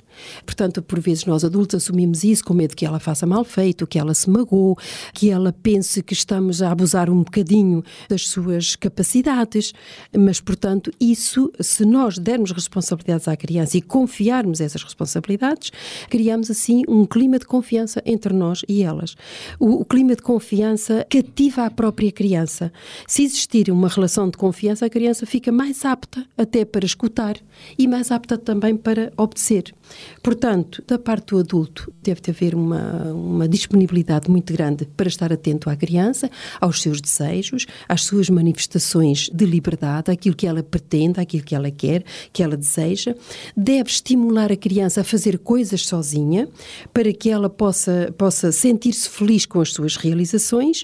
Portanto, 0.44 0.82
por 0.82 1.00
vezes 1.00 1.24
nós 1.24 1.42
adultos 1.42 1.82
assumimos 1.82 2.22
isso 2.22 2.44
com 2.44 2.52
medo 2.52 2.76
que 2.76 2.84
ela 2.84 3.00
faça 3.00 3.24
mal 3.24 3.44
feito, 3.44 3.86
que 3.86 3.98
ela 3.98 4.12
se 4.12 4.28
magoe, 4.28 4.74
que 5.14 5.30
ela 5.30 5.54
pense 5.54 6.02
que 6.02 6.12
estamos 6.12 6.60
a 6.60 6.70
abusar 6.70 7.08
um 7.08 7.22
bocadinho 7.22 7.82
das 8.06 8.28
suas 8.28 8.76
capacidades. 8.76 9.72
Mas, 10.14 10.38
portanto, 10.38 10.90
isso, 11.00 11.50
se 11.60 11.86
nós 11.86 12.18
dermos 12.18 12.50
responsabilidades 12.50 13.26
à 13.26 13.34
criança 13.38 13.78
e 13.78 13.80
confiarmos 13.80 14.60
essas 14.60 14.82
responsabilidades, 14.82 15.72
criamos 16.10 16.50
assim 16.50 16.82
um 16.86 17.06
clima 17.06 17.38
de 17.38 17.46
confiança 17.46 18.02
entre 18.04 18.34
nós 18.34 18.62
e 18.68 18.82
elas. 18.82 19.16
O, 19.58 19.80
o 19.80 19.84
clima 19.86 20.14
de 20.14 20.20
confiança 20.20 20.89
cativa 21.08 21.64
a 21.64 21.70
própria 21.70 22.12
criança. 22.12 22.72
Se 23.06 23.22
existir 23.22 23.70
uma 23.70 23.88
relação 23.88 24.28
de 24.28 24.36
confiança, 24.36 24.86
a 24.86 24.90
criança 24.90 25.26
fica 25.26 25.50
mais 25.52 25.84
apta 25.84 26.24
até 26.36 26.64
para 26.64 26.84
escutar 26.84 27.36
e 27.78 27.86
mais 27.86 28.10
apta 28.10 28.36
também 28.36 28.76
para 28.76 29.12
obedecer. 29.16 29.74
Portanto, 30.22 30.82
da 30.86 30.98
parte 30.98 31.28
do 31.28 31.38
adulto, 31.38 31.92
deve 32.02 32.20
haver 32.28 32.54
uma, 32.54 33.12
uma 33.12 33.48
disponibilidade 33.48 34.30
muito 34.30 34.52
grande 34.52 34.86
para 34.96 35.08
estar 35.08 35.32
atento 35.32 35.68
à 35.68 35.76
criança, 35.76 36.30
aos 36.60 36.80
seus 36.80 37.00
desejos, 37.00 37.66
às 37.88 38.04
suas 38.04 38.28
manifestações 38.30 39.28
de 39.32 39.46
liberdade, 39.46 40.10
aquilo 40.10 40.36
que 40.36 40.46
ela 40.46 40.62
pretende, 40.62 41.20
aquilo 41.20 41.42
que 41.42 41.54
ela 41.54 41.70
quer, 41.70 42.04
que 42.32 42.42
ela 42.42 42.56
deseja. 42.56 43.14
Deve 43.56 43.90
estimular 43.90 44.52
a 44.52 44.56
criança 44.56 45.00
a 45.00 45.04
fazer 45.04 45.38
coisas 45.38 45.86
sozinha, 45.86 46.48
para 46.92 47.12
que 47.12 47.30
ela 47.30 47.48
possa, 47.48 48.14
possa 48.16 48.52
sentir-se 48.52 49.08
feliz 49.08 49.46
com 49.46 49.60
as 49.60 49.72
suas 49.72 49.96
realizações, 49.96 50.79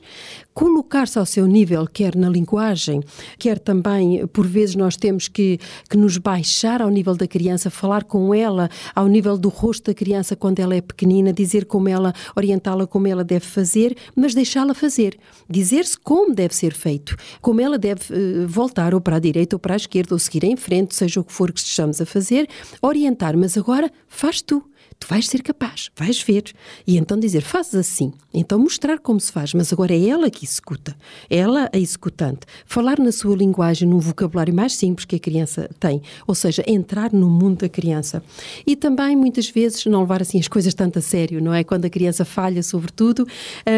colocar-se 0.54 1.18
ao 1.18 1.26
seu 1.26 1.46
nível, 1.46 1.86
quer 1.86 2.16
na 2.16 2.30
linguagem, 2.30 3.02
quer 3.38 3.58
também, 3.58 4.26
por 4.28 4.46
vezes, 4.46 4.74
nós 4.74 4.96
temos 4.96 5.28
que, 5.28 5.58
que 5.88 5.96
nos 5.96 6.16
baixar 6.16 6.80
ao 6.80 6.88
nível 6.88 7.14
da 7.14 7.26
criança, 7.26 7.68
falar 7.68 8.04
com 8.04 8.34
ela 8.34 8.70
ao 8.94 9.06
nível 9.06 9.36
do 9.36 9.50
rosto 9.50 9.90
da 9.90 9.94
criança 9.94 10.34
quando 10.34 10.60
ela 10.60 10.74
é 10.74 10.80
pequenina, 10.80 11.32
dizer 11.32 11.66
como 11.66 11.88
ela, 11.88 12.14
orientá-la 12.34 12.86
como 12.86 13.06
ela 13.06 13.22
deve 13.22 13.44
fazer, 13.44 13.96
mas 14.14 14.34
deixá-la 14.34 14.72
fazer. 14.72 15.18
Dizer-se 15.48 15.98
como 15.98 16.34
deve 16.34 16.54
ser 16.54 16.72
feito, 16.72 17.16
como 17.40 17.60
ela 17.60 17.76
deve 17.76 18.02
uh, 18.12 18.48
voltar 18.48 18.94
ou 18.94 19.00
para 19.00 19.16
a 19.16 19.20
direita 19.20 19.56
ou 19.56 19.60
para 19.60 19.74
a 19.74 19.76
esquerda, 19.76 20.14
ou 20.14 20.18
seguir 20.18 20.44
em 20.44 20.56
frente, 20.56 20.94
seja 20.94 21.20
o 21.20 21.24
que 21.24 21.32
for 21.32 21.52
que 21.52 21.60
estejamos 21.60 22.00
a 22.00 22.06
fazer, 22.06 22.48
orientar, 22.80 23.36
mas 23.36 23.58
agora 23.58 23.90
faz 24.08 24.40
tu 24.40 24.64
tu 24.98 25.06
vais 25.08 25.26
ser 25.26 25.42
capaz, 25.42 25.90
vais 25.96 26.20
ver. 26.22 26.44
E 26.86 26.96
então 26.96 27.18
dizer, 27.18 27.42
fazes 27.42 27.74
assim. 27.74 28.12
Então 28.32 28.58
mostrar 28.58 28.98
como 28.98 29.20
se 29.20 29.32
faz, 29.32 29.54
mas 29.54 29.72
agora 29.72 29.94
é 29.94 30.08
ela 30.08 30.30
que 30.30 30.44
executa, 30.44 30.96
ela 31.28 31.70
a 31.72 31.78
executante. 31.78 32.40
Falar 32.64 32.98
na 32.98 33.12
sua 33.12 33.36
linguagem, 33.36 33.88
num 33.88 33.98
vocabulário 33.98 34.54
mais 34.54 34.74
simples 34.74 35.04
que 35.04 35.16
a 35.16 35.18
criança 35.18 35.70
tem, 35.78 36.02
ou 36.26 36.34
seja, 36.34 36.62
entrar 36.66 37.12
no 37.12 37.28
mundo 37.30 37.58
da 37.60 37.68
criança. 37.68 38.22
E 38.66 38.76
também, 38.76 39.16
muitas 39.16 39.48
vezes, 39.48 39.86
não 39.86 40.00
levar 40.00 40.22
assim 40.22 40.38
as 40.38 40.48
coisas 40.48 40.74
tanto 40.74 40.98
a 40.98 41.02
sério, 41.02 41.42
não 41.42 41.52
é? 41.54 41.64
Quando 41.64 41.84
a 41.84 41.90
criança 41.90 42.24
falha, 42.24 42.62
sobretudo, 42.62 43.26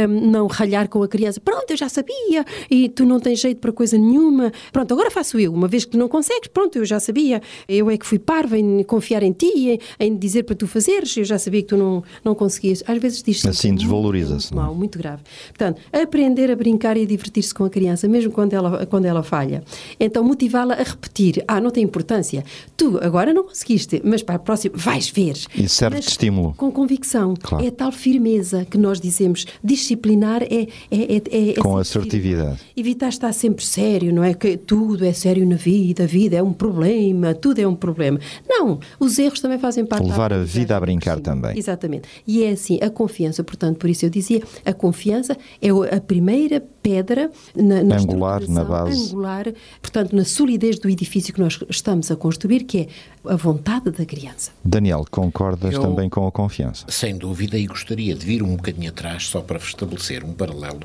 um, 0.09 0.31
não 0.31 0.47
ralhar 0.47 0.89
com 0.89 1.03
a 1.03 1.09
criança. 1.09 1.41
Pronto, 1.41 1.71
eu 1.71 1.77
já 1.77 1.89
sabia 1.89 2.45
e 2.71 2.89
tu 2.89 3.05
não 3.05 3.21
tens 3.21 3.41
jeito 3.41 3.61
para 3.61 3.73
coisa 3.73 3.97
nenhuma. 3.97 4.53
Pronto, 4.73 4.93
agora 4.93 5.11
faço 5.11 5.39
eu. 5.39 5.53
Uma 5.53 5.69
vez 5.69 5.85
que 5.85 5.93
tu 5.93 5.99
não 5.99 6.09
consegues, 6.09 6.49
pronto, 6.49 6.77
eu 6.77 6.85
já 6.85 6.99
sabia. 6.99 7.41
Eu 7.69 7.91
é 7.91 7.97
que 7.97 8.07
fui 8.07 8.19
parva 8.19 8.59
em 8.59 8.83
confiar 8.83 9.23
em 9.23 9.33
ti, 9.33 9.71
em, 9.71 9.79
em 10.01 10.17
dizer 10.17 10.45
para 10.45 10.57
tu 10.57 10.67
fazeres 10.99 11.17
eu 11.17 11.25
já 11.25 11.39
sabia 11.39 11.63
que 11.63 11.69
tu 11.69 11.77
não, 11.77 12.03
não 12.25 12.35
conseguias. 12.35 12.83
Às 12.87 12.99
vezes 12.99 13.23
diz 13.23 13.45
Assim 13.47 13.75
desvaloriza-se. 13.75 14.53
Muito, 14.53 14.63
é? 14.63 14.67
mal, 14.67 14.75
muito 14.75 14.99
grave. 14.99 15.23
Portanto, 15.49 15.81
aprender 15.93 16.51
a 16.51 16.57
brincar 16.57 16.97
e 16.97 17.03
a 17.03 17.07
divertir-se 17.07 17.55
com 17.55 17.65
a 17.65 17.71
criança, 17.71 18.09
mesmo 18.09 18.33
quando 18.33 18.53
ela, 18.53 18.87
quando 18.87 19.05
ela 19.05 19.23
falha. 19.23 19.63
Então, 19.99 20.25
motivá-la 20.25 20.75
a 20.75 20.83
repetir. 20.83 21.45
Ah, 21.47 21.61
não 21.61 21.71
tem 21.71 21.85
importância. 21.85 22.45
Tu 22.77 22.99
agora 23.03 23.33
não 23.33 23.45
conseguiste, 23.45 24.01
mas 24.05 24.23
para 24.23 24.37
a 24.37 24.39
próxima 24.39 24.77
vais 24.77 25.09
ver. 25.09 25.37
E 25.55 25.69
serve 25.69 26.01
de 26.01 26.09
estímulo. 26.09 26.55
Com 26.57 26.71
convicção. 26.71 27.35
Claro. 27.41 27.65
É 27.65 27.71
tal 27.71 27.93
firmeza 27.93 28.65
que 28.65 28.79
nós 28.79 29.01
dizemos. 29.01 29.47
Disciplinar 29.63 30.43
é. 30.43 30.67
é, 30.91 31.17
é, 31.17 31.17
é, 31.17 31.51
é 31.51 31.55
com 31.55 31.77
assertividade. 31.77 32.61
Evitar 32.77 33.09
estar 33.09 33.33
sempre 33.33 33.65
sério, 33.65 34.13
não 34.13 34.25
é? 34.25 34.35
Que 34.35 34.57
tudo 34.57 35.05
é 35.05 35.13
sério 35.13 35.47
na 35.47 35.57
vida, 35.57 36.05
a 36.05 36.07
vida 36.07 36.37
é 36.37 36.43
um 36.43 36.53
problema, 36.53 37.35
tudo 37.35 37.61
é 37.61 37.67
um 37.67 37.75
problema. 37.75 38.19
Não, 38.49 38.79
os 38.99 39.19
erros 39.19 39.41
também 39.41 39.59
fazem 39.59 39.85
parte 39.85 40.07
Levar 40.07 40.33
a 40.33 40.43
vida 40.43 40.77
brincar 40.89 41.09
brincar 41.09 41.21
também. 41.21 41.59
Exatamente. 41.59 42.09
E 42.27 42.43
é 42.45 42.51
assim, 42.51 42.79
a 42.83 42.91
confiança, 42.91 43.43
portanto, 43.43 43.79
por 43.79 43.89
isso 43.89 44.05
eu 44.05 44.11
dizia, 44.11 44.43
a 44.65 44.73
confiança 44.73 45.37
é 45.61 45.69
a 45.69 46.01
primeira 46.01 46.63
pedra 46.83 47.31
na, 47.55 47.83
na 47.83 47.97
angular, 47.97 48.49
na 48.49 48.65
base. 48.65 49.09
Angular, 49.09 49.53
portanto, 49.81 50.15
na 50.15 50.25
solidez 50.25 50.79
do 50.79 50.89
edifício 50.89 51.33
que 51.33 51.41
nós 51.41 51.59
estamos 51.69 52.11
a 52.11 52.17
construir, 52.17 52.65
que 52.65 52.79
é 52.79 52.87
a 53.25 53.37
vontade 53.37 53.91
da 53.91 54.05
criança. 54.05 54.51
Daniel, 54.65 55.05
concordas 55.11 55.75
eu, 55.75 55.83
também 55.83 56.09
com 56.09 56.27
a 56.27 56.33
confiança? 56.33 56.85
Sem 56.89 57.17
dúvida, 57.17 57.59
e 57.59 57.67
gostaria 57.67 58.15
de 58.15 58.25
vir 58.25 58.43
um 58.43 58.57
bocadinho 58.57 58.91
atrás 58.91 59.27
só 59.27 59.41
para 59.41 59.59
estabelecer 59.59 60.25
um 60.25 60.33
paralelo 60.33 60.81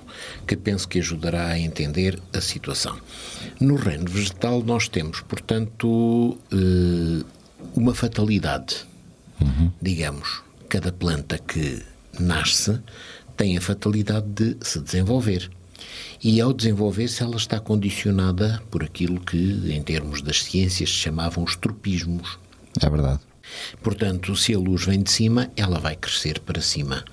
que 0.48 0.56
penso 0.56 0.88
que 0.88 1.00
ajudará 1.00 1.48
a 1.48 1.60
entender 1.60 2.20
a 2.34 2.42
situação. 2.42 2.98
No 3.60 3.76
reino 3.76 4.10
vegetal 4.10 4.62
nós 4.64 4.88
temos, 4.88 5.22
portanto, 5.22 6.38
eh, 6.52 7.24
uma 7.76 7.94
fatalidade 7.94 8.86
Uhum. 9.44 9.72
Digamos, 9.82 10.42
cada 10.70 10.92
planta 10.92 11.38
que 11.38 11.82
nasce 12.20 12.80
tem 13.36 13.58
a 13.58 13.62
fatalidade 13.62 14.28
de 14.28 14.58
se 14.62 14.80
desenvolver. 14.80 15.50
E 16.24 16.40
ao 16.40 16.54
desenvolver-se, 16.54 17.22
ela 17.22 17.36
está 17.36 17.60
condicionada 17.60 18.62
por 18.72 18.84
aquilo 18.84 19.20
que, 19.20 19.62
em 19.72 19.82
termos 19.82 20.22
das 20.22 20.44
ciências, 20.44 20.90
se 20.90 20.96
chamavam 20.96 21.44
os 21.44 21.56
tropismos. 21.56 22.40
É 22.82 22.90
verdade. 22.90 23.20
Portanto, 23.82 24.36
se 24.36 24.54
a 24.54 24.58
luz 24.58 24.86
vem 24.86 25.04
de 25.04 25.12
cima, 25.12 25.52
ela 25.56 25.80
vai 25.80 25.96
crescer 25.96 26.40
para 26.40 26.62
cima. 26.62 27.04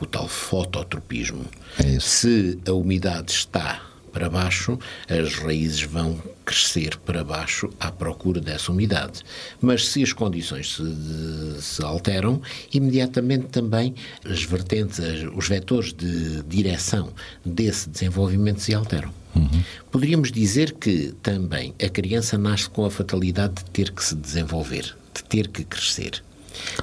O 0.00 0.04
tal 0.04 0.28
fototropismo. 0.28 1.46
É 1.82 1.88
isso. 1.88 2.08
Se 2.08 2.58
a 2.66 2.72
umidade 2.72 3.30
está 3.32 3.80
para 4.16 4.30
baixo, 4.30 4.78
as 5.10 5.34
raízes 5.34 5.82
vão 5.82 6.18
crescer 6.42 6.96
para 6.96 7.22
baixo 7.22 7.68
à 7.78 7.90
procura 7.92 8.40
dessa 8.40 8.72
umidade. 8.72 9.20
Mas 9.60 9.88
se 9.88 10.02
as 10.02 10.14
condições 10.14 10.76
se, 10.76 11.62
se 11.62 11.84
alteram, 11.84 12.40
imediatamente 12.72 13.48
também 13.48 13.94
as 14.24 14.42
vertentes, 14.42 14.98
os 15.34 15.46
vetores 15.46 15.92
de 15.92 16.42
direção 16.44 17.12
desse 17.44 17.90
desenvolvimento 17.90 18.62
se 18.62 18.72
alteram. 18.72 19.12
Uhum. 19.34 19.62
Poderíamos 19.90 20.32
dizer 20.32 20.72
que 20.72 21.12
também 21.22 21.74
a 21.84 21.88
criança 21.90 22.38
nasce 22.38 22.70
com 22.70 22.86
a 22.86 22.90
fatalidade 22.90 23.56
de 23.56 23.64
ter 23.66 23.90
que 23.90 24.02
se 24.02 24.14
desenvolver, 24.14 24.96
de 25.12 25.24
ter 25.24 25.48
que 25.48 25.62
crescer. 25.62 26.22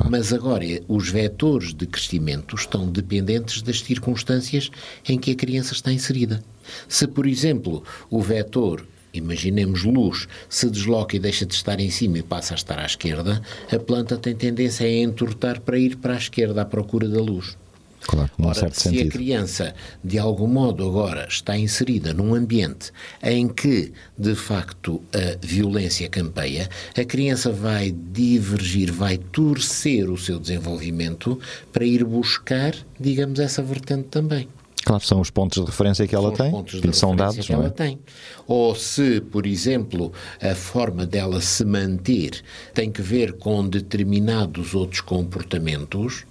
Mas 0.09 0.33
agora, 0.33 0.65
os 0.87 1.09
vetores 1.09 1.73
de 1.73 1.85
crescimento 1.85 2.55
estão 2.55 2.89
dependentes 2.89 3.61
das 3.61 3.81
circunstâncias 3.81 4.69
em 5.07 5.17
que 5.17 5.31
a 5.31 5.35
criança 5.35 5.73
está 5.73 5.91
inserida. 5.91 6.43
Se, 6.87 7.07
por 7.07 7.25
exemplo, 7.27 7.83
o 8.09 8.21
vetor 8.21 8.85
imaginemos 9.13 9.83
luz, 9.83 10.27
se 10.49 10.69
desloca 10.69 11.15
e 11.15 11.19
deixa 11.19 11.45
de 11.45 11.53
estar 11.53 11.79
em 11.79 11.89
cima 11.89 12.17
e 12.17 12.23
passa 12.23 12.53
a 12.53 12.55
estar 12.55 12.79
à 12.79 12.85
esquerda, 12.85 13.41
a 13.71 13.79
planta 13.79 14.17
tem 14.17 14.35
tendência 14.35 14.87
a 14.87 14.91
entortar 14.91 15.61
para 15.61 15.77
ir 15.77 15.97
para 15.97 16.15
a 16.15 16.17
esquerda 16.17 16.63
à 16.63 16.65
procura 16.65 17.07
da 17.07 17.21
luz. 17.21 17.55
Claro, 18.07 18.29
num 18.37 18.47
Ora, 18.47 18.59
certo 18.59 18.75
se 18.75 18.81
sentido. 18.89 19.07
a 19.07 19.11
criança, 19.11 19.75
de 20.03 20.19
algum 20.19 20.47
modo, 20.47 20.87
agora 20.87 21.25
está 21.29 21.57
inserida 21.57 22.13
num 22.13 22.35
ambiente 22.35 22.91
em 23.21 23.47
que, 23.47 23.91
de 24.17 24.35
facto, 24.35 25.01
a 25.13 25.37
violência 25.45 26.07
campeia, 26.09 26.69
a 26.97 27.03
criança 27.05 27.51
vai 27.51 27.91
divergir, 27.91 28.91
vai 28.91 29.17
torcer 29.17 30.09
o 30.09 30.17
seu 30.17 30.39
desenvolvimento 30.39 31.39
para 31.71 31.85
ir 31.85 32.03
buscar, 32.03 32.75
digamos, 32.99 33.39
essa 33.39 33.61
vertente 33.61 34.09
também. 34.09 34.47
Claro, 34.85 35.01
são 35.05 35.21
os 35.21 35.29
pontos 35.29 35.63
de 35.63 35.65
referência 35.65 36.05
que 36.05 36.13
ela 36.13 36.35
São 36.35 36.61
tem, 36.63 36.63
que 36.81 36.87
lhe 36.87 36.93
são 36.93 37.15
dados, 37.15 37.45
que 37.45 37.53
não 37.53 37.59
ela 37.59 37.67
é? 37.69 37.71
tem. 37.71 37.99
Ou 38.45 38.75
se, 38.75 39.21
por 39.21 39.47
exemplo, 39.47 40.11
a 40.41 40.53
forma 40.55 41.05
dela 41.05 41.39
se 41.39 41.63
manter 41.63 42.41
tem 42.73 42.91
que 42.91 43.01
ver 43.01 43.33
com 43.37 43.65
determinados 43.65 44.75
outros 44.75 44.99
comportamentos, 44.99 46.25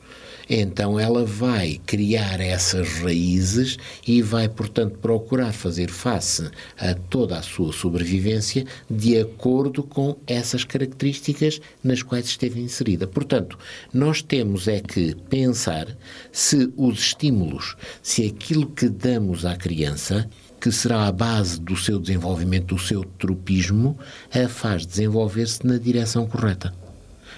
então 0.54 1.00
ela 1.00 1.25
vai 1.25 1.80
criar 1.87 2.38
essas 2.38 3.00
raízes 3.00 3.78
e 4.06 4.21
vai, 4.21 4.50
portanto, 4.50 4.99
procurar 4.99 5.50
fazer 5.50 5.88
face 5.88 6.50
a 6.76 6.92
toda 6.92 7.38
a 7.38 7.42
sua 7.42 7.73
sobrevivência 7.73 8.66
de 8.90 9.18
acordo 9.18 9.82
com 9.82 10.14
essas 10.26 10.62
características 10.62 11.59
nas 11.82 12.02
quais 12.02 12.26
esteve 12.26 12.61
inserida. 12.61 13.06
Portanto, 13.06 13.59
nós 13.94 14.21
temos 14.21 14.68
é 14.68 14.80
que 14.80 15.14
pensar 15.30 15.97
se 16.30 16.71
os 16.76 16.99
estímulos, 16.99 17.75
se 18.02 18.26
aquilo 18.26 18.66
que 18.66 18.90
damos 18.90 19.47
à 19.47 19.56
criança 19.56 20.28
que 20.61 20.71
será 20.71 21.06
a 21.06 21.12
base 21.12 21.59
do 21.59 21.76
seu 21.78 21.99
desenvolvimento, 21.99 22.75
do 22.75 22.78
seu 22.78 23.02
tropismo, 23.18 23.99
a 24.30 24.47
faz 24.49 24.85
desenvolver-se 24.85 25.66
na 25.66 25.78
direção 25.78 26.26
correta. 26.26 26.82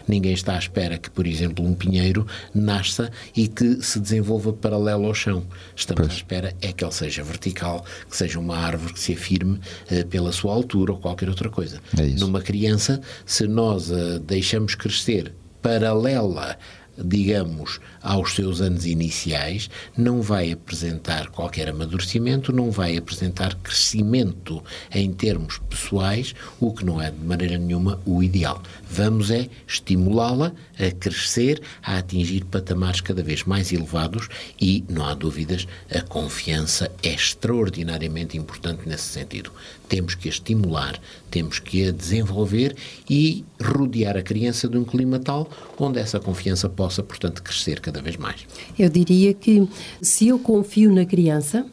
Ninguém 0.06 0.32
está 0.32 0.54
à 0.54 0.58
espera 0.58 0.98
que, 0.98 1.10
por 1.10 1.26
exemplo, 1.26 1.64
um 1.64 1.74
pinheiro 1.74 2.26
nasça 2.54 3.10
e 3.36 3.48
que 3.48 3.82
se 3.82 3.98
desenvolva 3.98 4.52
paralelo 4.52 5.06
ao 5.06 5.14
chão. 5.14 5.44
Estamos 5.74 6.02
Pois. 6.06 6.12
à 6.12 6.16
espera 6.16 6.54
é 6.60 6.72
que 6.72 6.84
ele 6.84 6.92
seja 6.92 7.22
vertical, 7.22 7.84
que 8.08 8.16
seja 8.16 8.38
uma 8.38 8.56
árvore 8.56 8.92
que 8.92 9.00
se 9.00 9.12
afirme 9.12 9.60
eh, 9.90 10.04
pela 10.04 10.32
sua 10.32 10.52
altura 10.52 10.92
ou 10.92 10.98
qualquer 10.98 11.28
outra 11.28 11.48
coisa. 11.48 11.80
É. 11.98 12.02
Numa 12.18 12.40
criança, 12.40 13.00
se 13.24 13.46
nós 13.46 13.90
a 13.90 14.18
deixamos 14.18 14.74
crescer 14.74 15.34
paralela 15.62 16.58
digamos, 16.96 17.80
aos 18.02 18.34
seus 18.34 18.60
anos 18.60 18.86
iniciais, 18.86 19.68
não 19.96 20.22
vai 20.22 20.52
apresentar 20.52 21.28
qualquer 21.28 21.68
amadurecimento, 21.68 22.52
não 22.52 22.70
vai 22.70 22.96
apresentar 22.96 23.54
crescimento 23.56 24.62
em 24.92 25.12
termos 25.12 25.58
pessoais, 25.58 26.34
o 26.60 26.72
que 26.72 26.84
não 26.84 27.00
é 27.00 27.10
de 27.10 27.24
maneira 27.24 27.58
nenhuma 27.58 28.00
o 28.04 28.22
ideal. 28.22 28.62
Vamos 28.88 29.30
é 29.30 29.48
estimulá-la 29.66 30.52
a 30.78 30.90
crescer, 30.92 31.60
a 31.82 31.98
atingir 31.98 32.44
patamares 32.44 33.00
cada 33.00 33.22
vez 33.22 33.44
mais 33.44 33.72
elevados 33.72 34.28
e, 34.60 34.84
não 34.88 35.04
há 35.04 35.14
dúvidas, 35.14 35.66
a 35.90 36.00
confiança 36.02 36.90
é 37.02 37.12
extraordinariamente 37.14 38.36
importante 38.36 38.88
nesse 38.88 39.08
sentido. 39.08 39.52
Temos 39.88 40.14
que 40.14 40.28
a 40.28 40.32
estimular, 40.32 40.98
temos 41.30 41.58
que 41.58 41.88
a 41.88 41.92
desenvolver 41.92 42.74
e 43.08 43.44
rodear 43.60 44.16
a 44.16 44.22
criança 44.22 44.68
de 44.68 44.76
um 44.76 44.84
clima 44.84 45.18
tal 45.18 45.48
onde 45.78 45.98
essa 45.98 46.20
confiança 46.20 46.68
possa, 46.84 47.02
portanto, 47.02 47.42
crescer 47.42 47.80
cada 47.80 48.02
vez 48.02 48.16
mais. 48.16 48.46
Eu 48.78 48.90
diria 48.90 49.32
que 49.32 49.66
se 50.02 50.28
eu 50.28 50.38
confio 50.38 50.92
na 50.92 51.06
criança, 51.06 51.64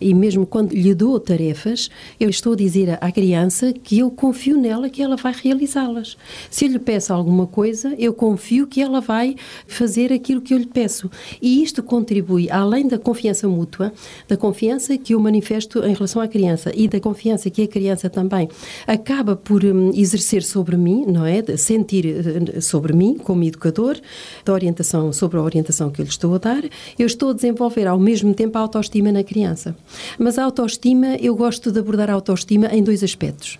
e 0.00 0.14
mesmo 0.14 0.46
quando 0.46 0.72
lhe 0.72 0.94
dou 0.94 1.18
tarefas, 1.18 1.90
eu 2.18 2.28
estou 2.28 2.52
a 2.52 2.56
dizer 2.56 2.98
à 3.00 3.10
criança 3.10 3.72
que 3.72 3.98
eu 3.98 4.10
confio 4.10 4.58
nela, 4.58 4.88
que 4.88 5.02
ela 5.02 5.16
vai 5.16 5.32
realizá-las. 5.32 6.16
Se 6.50 6.66
eu 6.66 6.70
lhe 6.70 6.78
peço 6.78 7.12
alguma 7.12 7.46
coisa, 7.46 7.94
eu 7.98 8.12
confio 8.12 8.66
que 8.66 8.80
ela 8.80 9.00
vai 9.00 9.36
fazer 9.66 10.12
aquilo 10.12 10.40
que 10.40 10.54
eu 10.54 10.58
lhe 10.58 10.66
peço. 10.66 11.10
E 11.40 11.62
isto 11.62 11.82
contribui, 11.82 12.50
além 12.50 12.88
da 12.88 12.98
confiança 12.98 13.48
mútua, 13.48 13.92
da 14.28 14.36
confiança 14.36 14.96
que 14.98 15.14
eu 15.14 15.20
manifesto 15.20 15.78
em 15.80 15.94
relação 15.94 16.20
à 16.20 16.28
criança 16.28 16.72
e 16.74 16.88
da 16.88 17.00
confiança 17.00 17.50
que 17.50 17.62
a 17.62 17.68
criança 17.68 18.10
também 18.10 18.48
acaba 18.86 19.36
por 19.36 19.64
hum, 19.64 19.90
exercer 19.94 20.42
sobre 20.42 20.76
mim, 20.76 21.04
não 21.06 21.24
é? 21.24 21.42
De 21.42 21.56
sentir 21.56 22.06
eh, 22.06 22.60
sobre 22.60 22.92
mim, 22.92 23.16
como 23.16 23.44
educador, 23.44 23.96
da 24.44 24.52
orientação, 24.52 25.12
sobre 25.12 25.38
a 25.38 25.42
orientação 25.42 25.90
que 25.90 26.00
eu 26.00 26.04
lhe 26.04 26.10
estou 26.10 26.34
a 26.34 26.38
dar, 26.38 26.64
eu 26.98 27.06
estou 27.06 27.30
a 27.30 27.32
desenvolver 27.32 27.86
ao 27.86 27.98
mesmo 27.98 28.34
tempo 28.34 28.58
a 28.58 28.60
autoestima 28.60 29.10
na 29.10 29.22
criança. 29.22 29.76
Mas 30.18 30.38
a 30.38 30.44
autoestima, 30.44 31.16
eu 31.16 31.34
gosto 31.34 31.70
de 31.70 31.78
abordar 31.78 32.10
a 32.10 32.14
autoestima 32.14 32.66
em 32.68 32.82
dois 32.82 33.02
aspectos. 33.02 33.58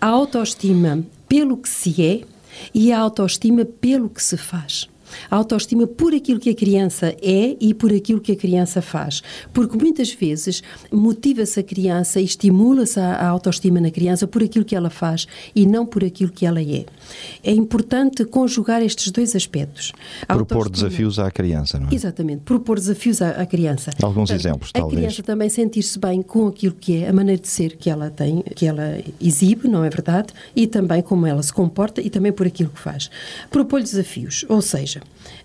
A 0.00 0.06
autoestima 0.06 1.04
pelo 1.28 1.56
que 1.56 1.68
se 1.68 2.02
é 2.02 2.20
e 2.74 2.92
a 2.92 2.98
autoestima 2.98 3.64
pelo 3.64 4.08
que 4.08 4.22
se 4.22 4.36
faz. 4.36 4.88
A 5.30 5.36
autoestima 5.36 5.86
por 5.86 6.14
aquilo 6.14 6.38
que 6.40 6.50
a 6.50 6.54
criança 6.54 7.14
é 7.22 7.56
e 7.60 7.74
por 7.74 7.92
aquilo 7.92 8.20
que 8.20 8.32
a 8.32 8.36
criança 8.36 8.80
faz. 8.80 9.22
Porque 9.52 9.76
muitas 9.76 10.12
vezes 10.12 10.62
motiva-se 10.92 11.60
a 11.60 11.62
criança 11.62 12.20
e 12.20 12.24
estimula-se 12.24 13.00
a 13.00 13.16
a 13.16 13.28
autoestima 13.28 13.80
na 13.80 13.90
criança 13.90 14.26
por 14.26 14.42
aquilo 14.42 14.64
que 14.64 14.74
ela 14.74 14.90
faz 14.90 15.26
e 15.54 15.66
não 15.66 15.86
por 15.86 16.04
aquilo 16.04 16.30
que 16.30 16.46
ela 16.46 16.60
é. 16.60 16.84
É 17.42 17.52
importante 17.52 18.24
conjugar 18.24 18.82
estes 18.82 19.10
dois 19.10 19.34
aspectos. 19.34 19.92
A 20.28 20.34
Propor 20.34 20.68
desafios 20.68 21.18
à 21.18 21.30
criança, 21.30 21.78
não 21.78 21.88
é? 21.88 21.94
Exatamente, 21.94 22.42
propor 22.42 22.78
desafios 22.78 23.22
à, 23.22 23.30
à 23.30 23.46
criança. 23.46 23.90
Alguns 24.02 24.30
exemplos, 24.30 24.70
a 24.74 24.80
talvez. 24.80 24.98
criança 25.00 25.22
também 25.22 25.48
sentir-se 25.48 25.98
bem 25.98 26.22
com 26.22 26.46
aquilo 26.46 26.74
que 26.74 27.02
é, 27.02 27.08
a 27.08 27.12
maneira 27.12 27.40
de 27.40 27.48
ser 27.48 27.76
que 27.76 27.88
ela 27.90 28.10
tem, 28.10 28.42
que 28.54 28.66
ela 28.66 28.98
exibe, 29.20 29.68
não 29.68 29.84
é 29.84 29.90
verdade? 29.90 30.28
E 30.54 30.66
também 30.66 31.02
como 31.02 31.26
ela 31.26 31.42
se 31.42 31.52
comporta 31.52 32.00
e 32.00 32.10
também 32.10 32.32
por 32.32 32.46
aquilo 32.46 32.70
que 32.70 32.80
faz. 32.80 33.10
Propor 33.50 33.82
desafios, 33.82 34.44
ou 34.48 34.60
seja, 34.60 34.95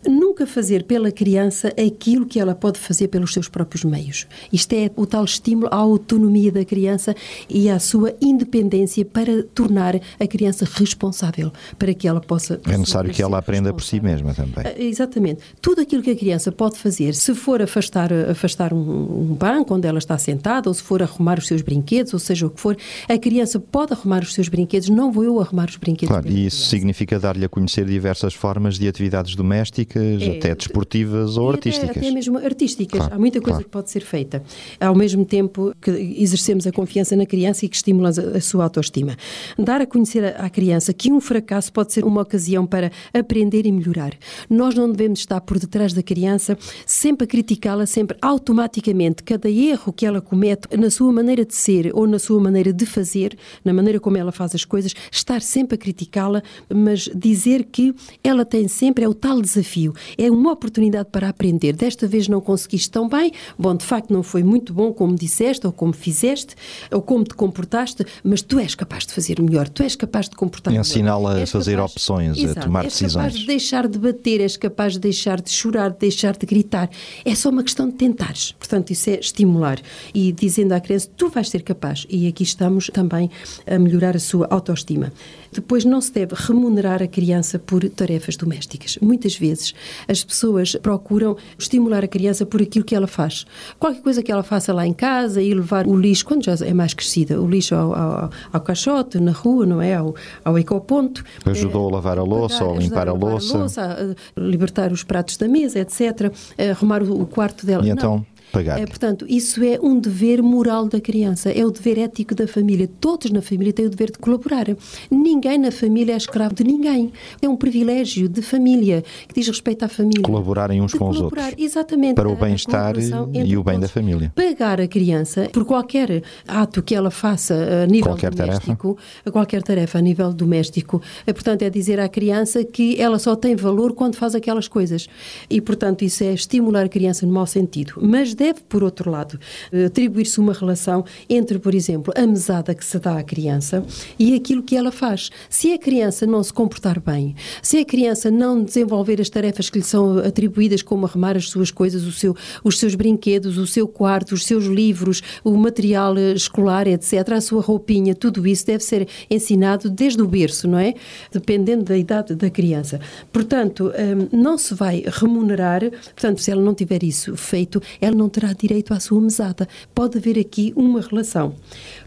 nunca 0.08 0.46
fazer 0.46 0.84
pela 0.84 1.12
criança 1.12 1.70
aquilo 1.70 2.26
que 2.26 2.40
ela 2.40 2.56
pode 2.56 2.80
fazer 2.80 3.08
pelos 3.08 3.34
seus 3.34 3.48
próprios 3.48 3.84
meios. 3.84 4.28
Isto 4.52 4.74
é 4.74 4.92
o 4.96 5.06
tal 5.06 5.24
estímulo 5.24 5.68
à 5.72 5.76
autonomia 5.76 6.52
da 6.52 6.66
criança 6.66 7.16
e 7.50 7.70
à 7.70 7.80
sua 7.80 8.14
independência 8.22 9.06
para 9.06 9.44
tornar 9.44 9.96
a 10.20 10.28
criança 10.28 10.66
responsável, 10.66 11.52
para 11.78 11.94
que 11.94 12.08
ela 12.08 12.22
possa. 12.22 12.60
É 12.68 12.78
necessário 12.78 13.12
que 13.12 13.22
ela 13.22 13.38
aprenda 13.38 13.74
por 13.74 13.84
si 13.84 14.00
mesma 14.00 14.34
também. 14.34 14.66
Ah, 14.66 14.74
Exatamente. 14.78 15.42
Tudo 15.62 15.82
aquilo 15.82 16.02
que 16.02 16.12
a 16.12 16.16
criança 16.16 16.52
pode 16.52 16.78
fazer, 16.78 17.14
se 17.14 17.34
for 17.34 17.62
afastar, 17.62 18.12
afastar 18.14 18.74
um, 18.74 18.78
um 18.80 19.36
banco 19.36 19.76
onde 19.76 19.88
ela 19.88 20.00
está 20.00 20.18
sentada, 20.18 20.70
ou 20.70 20.74
se 20.74 20.82
for 20.82 21.02
arrumar 21.02 21.38
os 21.38 21.48
seus 21.48 21.62
brinquedos, 21.62 22.14
ou 22.14 22.20
seja 22.20 22.48
o 22.48 22.50
que 22.50 22.60
for, 22.60 22.78
a 23.08 23.18
criança 23.18 23.60
pode 23.60 23.94
arrumar 23.94 24.24
os 24.24 24.34
seus 24.34 24.48
brinquedos, 24.48 24.90
não 24.90 25.12
vou 25.12 25.24
eu 25.24 25.40
arrumar 25.40 25.70
os 25.70 25.78
brinquedos. 25.78 26.12
Claro, 26.12 26.28
e 26.28 26.46
isso 26.46 26.58
criança. 26.58 26.70
significa 26.70 27.20
dar-lhe 27.20 27.46
a 27.46 27.50
conhecer 27.50 27.86
diversas 27.86 28.34
formas 28.34 28.78
de 28.78 28.88
atividades 28.88 29.36
domésticas, 29.42 30.22
É, 30.22 30.38
até 30.38 30.56
desportivas 30.56 31.38
ou 31.38 31.52
E 31.52 31.56
até- 31.56 31.70
artísticas. 31.70 31.98
Até, 31.98 32.12
mesmo 32.12 32.38
artísticas. 32.38 33.00
Claro, 33.00 33.16
Há 33.16 33.20
muita 33.20 33.40
coisa 33.40 33.52
claro. 33.60 33.66
que 33.66 33.70
pode 33.72 33.90
ser 33.90 34.02
feita. 34.02 34.44
Ao 34.80 34.96
mesmo 34.96 35.26
tempo 35.26 35.74
que 35.82 35.92
exercemos 36.18 36.66
a 36.68 36.72
confiança 36.72 37.16
na 37.16 37.26
criança 37.26 37.66
e 37.66 37.70
que 37.70 37.76
estimulamos 37.76 38.18
a, 38.20 38.38
a 38.38 38.42
sua 38.42 38.64
autoestima. 38.66 39.16
Dar 39.58 39.82
a 39.82 39.86
conhecer 39.86 40.24
à 40.26 40.42
à 40.42 40.50
criança 40.50 40.92
que 40.94 41.12
um 41.12 41.22
fracasso 41.22 41.72
pode 41.72 41.94
ser 41.94 42.04
uma 42.04 42.22
ocasião 42.22 42.66
para 42.66 42.92
aprender 43.14 43.66
e 43.66 43.72
melhorar. 43.72 44.14
Nós 44.50 44.74
não 44.76 44.92
devemos 44.92 45.20
estar 45.20 45.40
por 45.42 45.58
detrás 45.60 45.94
da 45.94 46.02
criança, 46.02 46.58
sempre 46.86 47.26
a 47.26 47.28
criticá-la, 47.28 47.86
sempre 47.86 48.18
automaticamente. 48.22 49.24
Cada 49.24 49.50
erro 49.50 49.94
que 49.94 50.06
ela 50.06 50.20
comete 50.22 50.68
na 50.78 50.90
sua 50.90 51.12
maneira 51.14 51.46
de 51.46 51.56
ser 51.56 51.92
ou 51.94 52.08
na 52.08 52.20
sua 52.20 52.40
maneira 52.42 52.74
de 52.74 52.86
fazer, 52.86 53.38
na 53.64 53.72
maneira 53.74 54.00
como 54.00 54.18
ela 54.18 54.32
faz 54.32 54.54
as 54.56 54.66
coisas, 54.66 54.94
estar 55.12 55.42
sempre 55.42 55.76
a 55.76 55.78
criticá-la, 55.78 56.42
mas 56.74 57.10
dizer 57.16 57.66
que 57.72 57.94
ela 58.24 58.44
tem 58.44 58.68
sempre 58.68 59.04
é 59.06 59.08
o 59.10 59.14
tal 59.14 59.31
tal 59.32 59.42
desafio. 59.42 59.94
É 60.18 60.30
uma 60.30 60.52
oportunidade 60.52 61.08
para 61.10 61.30
aprender. 61.30 61.72
Desta 61.74 62.06
vez 62.06 62.28
não 62.28 62.42
conseguiste 62.42 62.92
tão 62.92 63.08
bem, 63.08 63.32
bom, 63.58 63.74
de 63.76 63.86
facto 63.86 64.12
não 64.12 64.22
foi 64.22 64.44
muito 64.44 64.74
bom 64.74 64.92
como 64.92 65.16
disseste, 65.16 65.66
ou 65.66 65.72
como 65.72 65.94
fizeste, 65.94 66.54
ou 66.92 67.02
como 67.02 67.24
te 67.24 67.34
comportaste, 67.34 68.06
mas 68.24 68.42
tu 68.42 68.60
és 68.60 68.76
capaz 68.76 69.06
de 69.06 69.14
fazer 69.14 69.42
melhor, 69.42 69.70
tu 69.70 69.84
és 69.84 69.96
capaz 69.96 70.28
de 70.28 70.36
comportar 70.36 70.72
melhor. 70.72 70.82
Ensiná-la 70.82 71.36
a 71.36 71.40
És 71.40 71.50
fazer 71.52 71.78
capaz- 71.78 71.92
opções, 71.94 72.38
a 72.38 72.42
Exato, 72.42 72.60
tomar 72.68 72.84
és 72.84 72.92
decisões. 72.94 73.14
capaz 73.26 73.40
de 73.40 73.46
deixar 73.48 73.88
de 73.88 73.98
bater, 74.00 74.42
és 74.42 74.58
capaz 74.58 74.94
de 74.94 75.00
deixar 75.00 75.40
de 75.42 75.50
chorar, 75.50 75.92
de 75.92 76.00
deixar 76.00 76.36
de 76.36 76.46
gritar. 76.46 76.90
É 77.24 77.34
só 77.34 77.50
uma 77.50 77.64
questão 77.64 77.88
de 77.88 77.96
tentares. 77.96 78.52
Portanto, 78.52 78.92
isso 78.92 79.10
é 79.10 79.20
estimular. 79.20 79.80
E 80.14 80.32
dizendo 80.34 80.74
à 80.74 80.80
criança, 80.82 81.08
tu 81.16 81.30
vais 81.30 81.50
ser 81.50 81.62
capaz. 81.64 82.06
E 82.10 82.28
aqui 82.28 82.44
estamos 82.44 82.90
também 82.94 83.30
a 83.66 83.80
melhorar 83.80 84.16
a 84.16 84.20
sua 84.20 84.48
autoestima. 84.52 85.14
Depois, 85.52 85.86
não 85.86 86.00
se 86.00 86.12
deve 86.12 86.34
remunerar 86.36 87.02
a 87.02 87.08
criança 87.08 87.60
por 87.60 87.88
tarefas 87.90 88.36
domésticas. 88.36 88.98
Muitas 89.02 89.36
vezes 89.36 89.74
as 90.08 90.24
pessoas 90.24 90.76
procuram 90.76 91.36
estimular 91.58 92.04
a 92.04 92.08
criança 92.08 92.46
por 92.46 92.62
aquilo 92.62 92.86
que 92.86 92.96
ela 92.96 93.08
faz. 93.08 93.46
Qualquer 93.80 94.02
coisa 94.02 94.24
que 94.24 94.32
ela 94.32 94.44
faça 94.44 94.74
lá 94.74 94.86
em 94.86 94.94
casa 94.94 95.42
e 95.42 95.54
levar 95.54 95.88
o 95.88 95.96
lixo, 95.96 96.26
quando 96.26 96.44
já 96.46 96.56
é 96.66 96.74
mais 96.74 96.94
crescida, 96.94 97.42
o 97.42 97.48
lixo 97.48 97.76
ao, 97.76 97.94
ao, 97.94 98.30
ao 98.52 98.62
caixote, 98.62 99.20
na 99.20 99.32
rua, 99.32 99.66
não 99.66 99.82
é? 99.82 99.96
Ao, 99.96 100.16
ao 100.44 100.58
ecoponto. 100.58 101.24
Ajudou 101.46 101.90
a 101.90 101.92
lavar 101.94 102.18
a 102.18 102.24
louça 102.24 102.64
ou 102.64 102.76
a 102.76 102.80
limpar 102.80 103.08
a 103.08 103.12
ajudar 103.12 103.28
lavar 103.28 103.60
louça. 103.60 104.16
a 104.38 104.40
libertar 104.42 104.92
os 104.92 105.04
pratos 105.04 105.38
da 105.38 105.48
mesa, 105.48 105.80
etc., 105.80 106.32
a 106.58 106.72
arrumar 106.72 107.04
o 107.04 107.26
quarto 107.26 107.66
dela. 107.66 107.86
E 107.86 107.94
Não. 107.94 108.26
Pagar-lhe. 108.52 108.84
É, 108.84 108.86
portanto, 108.86 109.26
isso 109.28 109.64
é 109.64 109.80
um 109.82 110.00
dever 110.00 110.42
moral 110.44 110.88
da 110.88 111.00
criança, 111.00 111.50
é 111.52 111.66
o 111.66 111.72
dever 111.72 111.98
ético 111.98 112.36
da 112.36 112.48
família. 112.48 112.90
Todos 113.00 113.32
na 113.32 113.42
família 113.42 113.74
têm 113.74 113.86
o 113.86 113.90
dever 113.90 114.12
de 114.12 114.20
colaborar. 114.20 114.66
Ninguém 115.10 115.58
na 115.58 115.72
família 115.72 116.14
é 116.14 116.18
escravo 116.18 116.56
de 116.56 116.64
ninguém. 116.64 117.12
É 117.42 117.48
um 117.50 117.56
privilégio 117.56 118.28
de 118.28 118.42
família 118.42 119.04
que 119.28 119.34
diz 119.36 119.48
respeito 119.48 119.84
à 119.84 119.88
família. 119.88 120.24
Colaborarem 120.24 120.82
uns 120.82 120.92
De 120.92 120.98
com 120.98 121.10
os 121.10 121.20
outros. 121.22 121.44
Exatamente. 121.58 122.16
Para 122.16 122.30
o 122.30 122.36
bem-estar 122.36 122.96
e 122.98 123.58
o 123.58 123.64
bem 123.64 123.76
da 123.76 123.82
todos. 123.82 123.92
família. 123.92 124.32
Pagar 124.36 124.80
a 124.82 124.88
criança 124.88 125.50
por 125.52 125.66
qualquer 125.66 126.24
ato 126.48 126.82
que 126.84 126.94
ela 126.96 127.12
faça 127.12 127.54
a 127.84 127.86
nível 127.86 128.12
Qualquer 128.12 128.34
tarefa. 128.34 128.60
doméstico, 128.60 128.98
a 129.26 129.32
qualquer 129.32 129.64
tarefa 129.64 129.98
a 129.98 130.02
nível 130.02 130.34
doméstico, 130.34 131.02
é, 131.26 131.34
portanto, 131.34 131.62
é 131.64 131.70
dizer 131.70 132.00
à 132.00 132.08
criança 132.10 132.64
que 132.64 133.00
ela 133.00 133.18
só 133.20 133.36
tem 133.36 133.56
valor 133.56 133.94
quando 133.94 134.16
faz 134.16 134.36
aquelas 134.36 134.68
coisas. 134.68 135.08
E, 135.50 135.62
portanto, 135.62 136.04
isso 136.04 136.24
é 136.24 136.34
estimular 136.34 136.86
a 136.86 136.90
criança 136.90 137.26
no 137.26 137.32
mau 137.34 137.46
sentido. 137.48 137.94
Mas 138.02 138.34
deve, 138.42 138.62
por 138.68 138.84
outro 138.84 139.12
lado, 139.12 139.40
eh, 139.72 139.86
atribuir-se 139.86 140.40
uma 140.40 140.52
relação 140.52 141.06
entre, 141.30 141.60
por 141.60 141.76
exemplo, 141.76 142.12
a 142.18 142.26
mesada 142.26 142.74
que 142.74 142.84
se 142.84 142.98
dá 142.98 143.20
à 143.20 143.24
criança 143.24 143.86
e 144.18 144.34
aquilo 144.34 144.64
que 144.64 144.76
ela 144.76 144.92
faz. 144.92 145.30
Se 145.48 145.72
a 145.72 145.78
criança 145.78 146.26
não 146.26 146.42
se 146.42 146.52
comportar 146.52 147.00
bem, 147.00 147.36
se 147.62 147.78
a 147.78 147.86
criança 147.86 148.32
não 148.32 148.64
desenvolver 148.64 149.22
as 149.22 149.30
tarefas 149.30 149.70
que 149.70 149.78
lhe 149.78 149.86
são 149.86 150.18
atribuídas, 150.18 150.82
como 150.82 151.06
arrumar 151.06 151.38
as 151.38 151.50
suas 151.50 151.70
coisas, 151.70 152.04
o 152.04 152.12
seu, 152.12 152.36
os 152.64 152.80
seus 152.80 152.96
brinquedos, 152.96 153.60
o 153.60 153.68
seu 153.68 153.88
quarto, 153.88 154.34
os 154.34 154.44
seus 154.44 154.66
livros, 154.66 155.22
o 155.44 155.56
material 155.56 156.18
eh, 156.18 156.34
escolar, 156.34 156.88
etc., 156.88 157.34
a 157.34 157.42
sua 157.42 157.62
roupinha, 157.62 158.16
tudo 158.16 158.48
isso 158.48 158.66
deve 158.66 158.84
ser 158.84 159.08
ensinado 159.30 159.88
desde 159.88 160.20
o 160.20 160.28
berço, 160.28 160.68
não 160.68 160.80
é? 160.80 160.96
Dependendo 161.32 161.84
da 161.84 161.96
idade 161.96 162.34
da 162.34 162.50
criança. 162.50 163.00
Portanto, 163.32 163.92
hum, 163.92 164.28
não 164.32 164.58
se 164.58 164.74
vai 164.74 165.04
remunerar, 165.06 165.82
portanto, 165.92 166.42
se 166.42 166.50
ela 166.50 166.62
não 166.62 166.74
tiver 166.74 167.04
isso 167.04 167.36
feito, 167.38 167.80
ela 168.02 168.16
não 168.16 168.31
terá 168.32 168.52
direito 168.54 168.94
à 168.94 169.00
sua 169.00 169.22
mesada. 169.22 169.68
Pode 169.94 170.18
haver 170.18 170.40
aqui 170.40 170.74
uma 170.76 171.02
relação. 171.02 171.54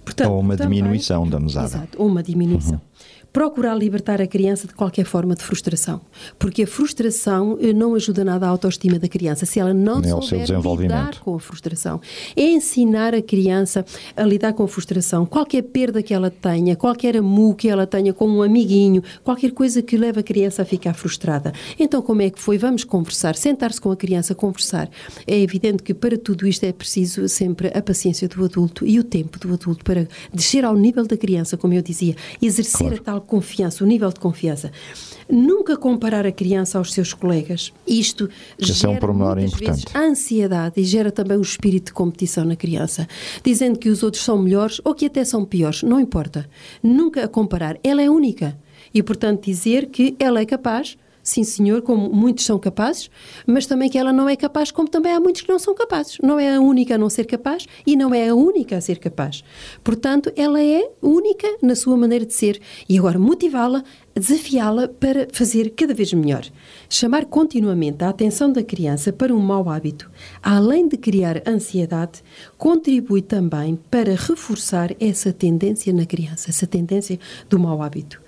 Portanto, 0.05 0.31
Ou 0.31 0.41
uma 0.41 0.57
também- 0.57 0.79
diminuição 0.79 1.29
da 1.29 1.39
mesada. 1.39 1.67
Exato, 1.67 2.03
ou 2.03 2.09
uma 2.09 2.23
diminuição. 2.23 2.81
Procurar 3.35 3.75
libertar 3.75 4.23
a 4.23 4.29
criança 4.29 4.69
de 4.69 4.75
qualquer 4.75 5.05
forma 5.05 5.35
de 5.35 5.43
frustração, 5.43 6.01
porque 6.39 6.63
a 6.63 6.67
frustração 6.69 7.59
eh, 7.61 7.73
não 7.73 7.97
ajuda 7.97 8.25
nada 8.25 8.47
à 8.47 8.49
autoestima 8.49 8.97
da 8.97 9.09
criança 9.09 9.45
se 9.45 9.59
ela 9.59 9.75
não 9.75 9.99
Nem 9.99 10.09
souber 10.09 10.47
lidar 10.79 11.19
com 11.19 11.35
a 11.35 11.41
frustração. 11.41 12.01
É 12.37 12.45
ensinar 12.45 13.13
a 13.13 13.21
criança 13.21 13.85
a 14.17 14.23
lidar 14.23 14.53
com 14.53 14.63
a 14.63 14.69
frustração. 14.69 15.27
Qualquer 15.27 15.63
perda 15.63 16.01
que 16.01 16.15
ela 16.15 16.31
tenha, 16.31 16.77
qualquer 16.77 17.17
amu 17.17 17.57
que 17.57 17.69
ela 17.69 17.89
tenha 17.89 18.13
com 18.13 18.29
um 18.29 18.41
amiguinho, 18.41 19.03
qualquer 19.25 19.51
coisa 19.51 19.83
que 19.83 19.97
leve 19.97 20.21
a 20.21 20.23
criança 20.23 20.63
a 20.63 20.65
ficar 20.65 20.95
frustrada. 20.95 21.53
Então, 21.77 22.01
como 22.03 22.23
é 22.23 22.31
que 22.31 22.41
foi? 22.41 22.57
Vamos 22.57 22.85
conversar, 22.85 23.35
sentar-se 23.35 23.81
com 23.81 23.91
a 23.91 23.97
criança, 23.97 24.33
conversar. 24.33 24.89
É 25.27 25.37
evidente 25.37 25.83
que 25.83 25.93
para 25.93 26.17
tudo 26.17 26.47
isto 26.47 26.63
é 26.63 26.73
preciso 26.73 27.29
sempre 27.29 27.73
a 27.77 27.83
paciência 27.83 28.29
do 28.29 28.45
adulto 28.45 28.87
e 28.87 29.01
o 29.01 29.03
tempo 29.03 29.41
do 29.41 29.53
adulto 29.53 29.85
para 29.85 30.07
descer 30.33 30.65
ao 30.65 30.77
nível 30.77 31.05
da 31.05 31.17
criança, 31.17 31.57
como 31.57 31.75
eu 31.75 31.83
dizia, 31.83 32.15
exercer 32.41 32.93
a 32.93 32.99
tal 32.99 33.24
confiança, 33.25 33.83
o 33.83 33.87
nível 33.87 34.11
de 34.11 34.21
confiança. 34.21 34.71
Nunca 35.29 35.77
comparar 35.77 36.27
a 36.27 36.33
criança 36.33 36.79
aos 36.79 36.93
seus 36.93 37.13
colegas. 37.13 37.73
Isto 37.87 38.29
Esse 38.59 38.85
é 38.85 38.89
um 38.89 38.95
gera 38.95 39.13
muitas 39.13 39.45
importante. 39.45 39.85
vezes 39.85 39.97
ansiedade 39.97 40.81
e 40.81 40.85
gera 40.85 41.11
também 41.11 41.37
o 41.37 41.43
espírito 41.43 41.87
de 41.87 41.93
competição 41.93 42.45
na 42.45 42.57
criança, 42.57 43.09
dizendo 43.43 43.79
que 43.79 43.89
os 43.89 44.03
outros 44.03 44.23
são 44.23 44.39
melhores 44.39 44.81
ou 44.85 44.95
que 44.95 45.07
até 45.07 45.25
são 45.25 45.45
piores, 45.45 45.83
não 45.83 45.99
importa. 45.99 46.49
Nunca 46.83 47.25
a 47.25 47.29
comparar, 47.29 47.79
ela 47.83 48.03
é 48.03 48.11
única. 48.11 48.57
E, 48.93 49.03
portanto, 49.03 49.45
dizer 49.45 49.87
que 49.87 50.15
ela 50.21 50.41
é 50.41 50.47
capaz, 50.47 50.97
sim 51.25 51.43
senhor, 51.43 51.81
como 51.81 52.13
muitos 52.13 52.45
são 52.45 52.59
capazes, 52.59 53.11
mas 53.47 53.67
também 53.67 53.89
que 53.89 53.99
ela 53.99 54.13
não 54.13 54.29
é 54.29 54.37
capaz, 54.37 54.71
como 54.71 54.87
também 54.87 55.13
há 55.13 55.19
muitos 55.19 55.41
que 55.41 55.49
não 55.49 55.59
são 55.59 55.75
capazes. 55.75 56.19
Não 56.23 56.39
é 56.39 56.55
a 56.55 56.61
única 56.61 56.95
a 56.95 56.99
não 56.99 57.09
ser 57.09 57.25
capaz 57.25 57.67
e 57.87 57.97
não 57.97 58.15
é 58.15 58.29
a 58.29 58.35
única 58.35 58.77
a 58.77 58.81
ser 58.81 58.99
capaz. 58.99 59.43
Portanto, 59.83 60.31
ela 60.37 60.63
é 60.63 60.89
única 61.03 61.49
na 61.63 61.75
sua 61.75 61.97
maneira 61.97 62.27
de 62.27 62.35
ser. 62.35 62.61
E 62.87 62.99
agora 62.99 63.19
motivá-la, 63.19 63.83
desafiá-la 64.15 64.87
para 64.87 65.27
fazer 65.33 65.71
cada 65.71 65.95
vez 65.95 66.13
melhor. 66.13 66.45
Chamar 66.91 67.25
continuamente 67.25 68.05
a 68.05 68.11
atenção 68.11 68.53
da 68.53 68.63
criança 68.63 69.13
para 69.13 69.35
um 69.35 69.41
mau 69.41 69.71
hábito, 69.71 70.11
além 70.43 70.87
de 70.87 70.99
criar 70.99 71.43
ansiedade, 71.49 72.23
contribui 72.59 73.23
também 73.23 73.79
para 73.91 74.15
reforçar 74.15 74.95
essa 75.01 75.33
tendência 75.33 75.93
na 75.93 76.05
criança, 76.05 76.51
essa 76.51 76.67
tendência 76.67 77.19
do 77.49 77.59
mau 77.59 77.83
hábito. 77.83 78.24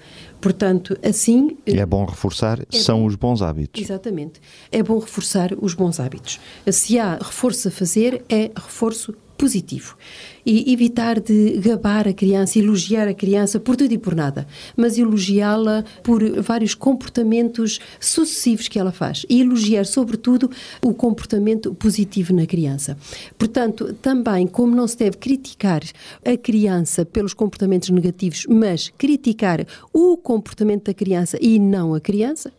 Portanto, 0.47 0.97
assim. 1.03 1.57
E 1.67 1.79
é 1.79 1.85
bom 1.85 2.05
reforçar, 2.05 2.65
são 2.71 3.05
os 3.05 3.17
bons 3.17 3.43
hábitos. 3.43 3.83
Exatamente. 3.83 4.41
É 4.71 4.81
bom 4.81 4.99
reforçar 5.01 5.53
os 5.61 5.75
bons 5.75 5.99
hábitos. 5.99 6.39
Se 6.71 7.01
há 7.01 7.17
reforço 7.17 7.67
a 7.67 7.71
fazer, 7.71 8.25
é 8.29 8.53
reforço 8.55 9.13
positivo. 9.37 9.97
E 10.45 10.73
evitar 10.73 11.21
de 11.21 11.59
gabar 11.59 12.07
a 12.07 12.13
criança, 12.13 12.59
elogiar 12.59 13.09
a 13.09 13.15
criança 13.15 13.59
por 13.59 13.77
tudo 13.77 13.93
e 13.93 13.99
por 13.99 14.15
nada, 14.15 14.47
mas 14.77 14.97
elogiá-la 14.97 15.85
por 16.03 16.23
vários 16.41 16.75
comportamentos 16.75 17.81
sucessivos 17.99 18.69
que 18.69 18.79
ela 18.79 18.93
faz. 18.93 19.27
E 19.29 19.41
elogiar, 19.41 19.85
sobretudo, 19.85 20.51
o 20.83 20.95
comportamento 20.95 21.75
positivo 21.75 22.33
na 22.33 22.47
criança. 22.47 22.97
Portanto, 23.37 23.93
também, 23.95 24.47
como 24.47 24.75
não 24.75 24.87
se 24.87 24.97
deve 24.97 25.17
criticar 25.17 25.83
a 26.25 26.37
criança 26.37 27.05
pelos 27.05 27.35
comportamentos 27.35 27.91
negativos, 27.91 28.47
mas 28.49 28.93
criticar 28.97 29.67
o 29.93 30.17
comportamento 30.17 30.85
da 30.85 30.95
criança 30.95 31.39
e 31.41 31.59
não 31.59 31.95
a 31.95 32.01
criança, 32.01 32.53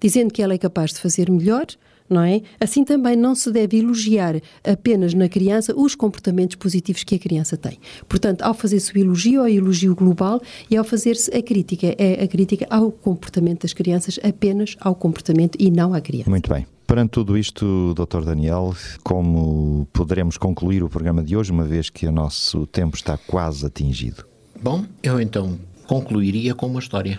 dizendo 0.00 0.32
que 0.32 0.42
ela 0.42 0.54
é 0.54 0.58
capaz 0.58 0.92
de 0.92 1.00
fazer 1.00 1.30
melhor, 1.30 1.66
não 2.08 2.22
é? 2.22 2.42
Assim 2.60 2.84
também 2.84 3.16
não 3.16 3.34
se 3.34 3.50
deve 3.50 3.78
elogiar 3.78 4.40
apenas 4.64 5.14
na 5.14 5.28
criança 5.28 5.74
os 5.76 5.94
comportamentos 5.94 6.56
positivos 6.56 7.04
que 7.04 7.14
a 7.14 7.18
criança 7.18 7.56
tem. 7.56 7.78
Portanto, 8.08 8.42
ao 8.42 8.54
fazer-se 8.54 8.94
o 8.94 8.98
elogio, 8.98 9.40
ao 9.40 9.48
elogio 9.48 9.94
global 9.94 10.40
e 10.70 10.76
ao 10.76 10.84
fazer-se 10.84 11.34
a 11.36 11.42
crítica, 11.42 11.94
é 11.98 12.22
a 12.22 12.28
crítica 12.28 12.66
ao 12.70 12.90
comportamento 12.90 13.62
das 13.62 13.72
crianças, 13.72 14.18
apenas 14.22 14.76
ao 14.80 14.94
comportamento 14.94 15.56
e 15.58 15.70
não 15.70 15.94
à 15.94 16.00
criança. 16.00 16.30
Muito 16.30 16.52
bem. 16.52 16.66
Perante 16.86 17.10
tudo 17.10 17.38
isto, 17.38 17.94
Dr. 17.94 18.22
Daniel, 18.22 18.74
como 19.02 19.88
poderemos 19.92 20.36
concluir 20.36 20.82
o 20.82 20.90
programa 20.90 21.22
de 21.22 21.36
hoje, 21.36 21.50
uma 21.50 21.64
vez 21.64 21.88
que 21.88 22.06
o 22.06 22.12
nosso 22.12 22.66
tempo 22.66 22.96
está 22.96 23.16
quase 23.16 23.64
atingido? 23.64 24.26
Bom, 24.60 24.84
eu 25.02 25.20
então 25.20 25.58
concluiria 25.86 26.54
com 26.54 26.66
uma 26.66 26.80
história. 26.80 27.18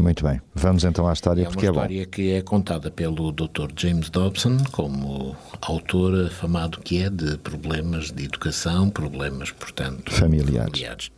Muito 0.00 0.24
bem. 0.24 0.40
Vamos 0.54 0.84
então 0.84 1.06
à 1.08 1.12
história, 1.12 1.42
É 1.42 1.44
uma 1.44 1.50
porque 1.52 1.66
é 1.66 1.70
bom. 1.70 1.74
história 1.80 2.06
que 2.06 2.30
é 2.32 2.42
contada 2.42 2.90
pelo 2.90 3.30
Dr. 3.32 3.68
James 3.76 4.08
Dobson, 4.10 4.58
como 4.72 5.36
autor 5.60 6.26
afamado 6.26 6.80
que 6.80 7.02
é 7.02 7.10
de 7.10 7.36
problemas 7.38 8.10
de 8.10 8.24
educação, 8.24 8.88
problemas, 8.90 9.50
portanto, 9.50 10.10
Familiares. 10.12 10.64
familiares. 10.70 11.10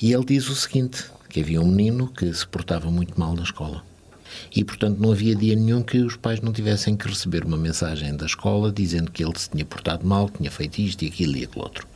E 0.00 0.12
ele 0.12 0.24
diz 0.24 0.48
o 0.48 0.54
seguinte, 0.54 1.04
que 1.28 1.40
havia 1.40 1.60
um 1.60 1.66
menino 1.66 2.08
que 2.08 2.32
se 2.32 2.46
portava 2.46 2.90
muito 2.90 3.18
mal 3.18 3.34
na 3.34 3.42
escola. 3.42 3.82
E, 4.54 4.62
portanto, 4.62 4.98
não 4.98 5.10
havia 5.12 5.34
dia 5.34 5.56
nenhum 5.56 5.82
que 5.82 5.98
os 5.98 6.16
pais 6.16 6.40
não 6.40 6.52
tivessem 6.52 6.96
que 6.96 7.08
receber 7.08 7.44
uma 7.44 7.56
mensagem 7.56 8.16
da 8.16 8.26
escola 8.26 8.70
dizendo 8.70 9.10
que 9.10 9.24
ele 9.24 9.36
se 9.36 9.50
tinha 9.50 9.64
portado 9.64 10.06
mal, 10.06 10.28
que 10.28 10.38
tinha 10.38 10.50
feito 10.50 10.78
isto 10.78 11.02
e 11.02 11.08
aquilo 11.08 11.36
e 11.36 11.44
aquilo 11.44 11.64
outro. 11.64 11.86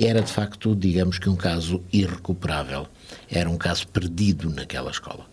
Era, 0.00 0.22
de 0.22 0.30
facto, 0.30 0.76
digamos 0.76 1.18
que 1.18 1.28
um 1.28 1.34
caso 1.34 1.82
irrecuperável. 1.92 2.86
Era 3.28 3.50
um 3.50 3.56
caso 3.56 3.88
perdido 3.88 4.48
naquela 4.48 4.92
escola. 4.92 5.26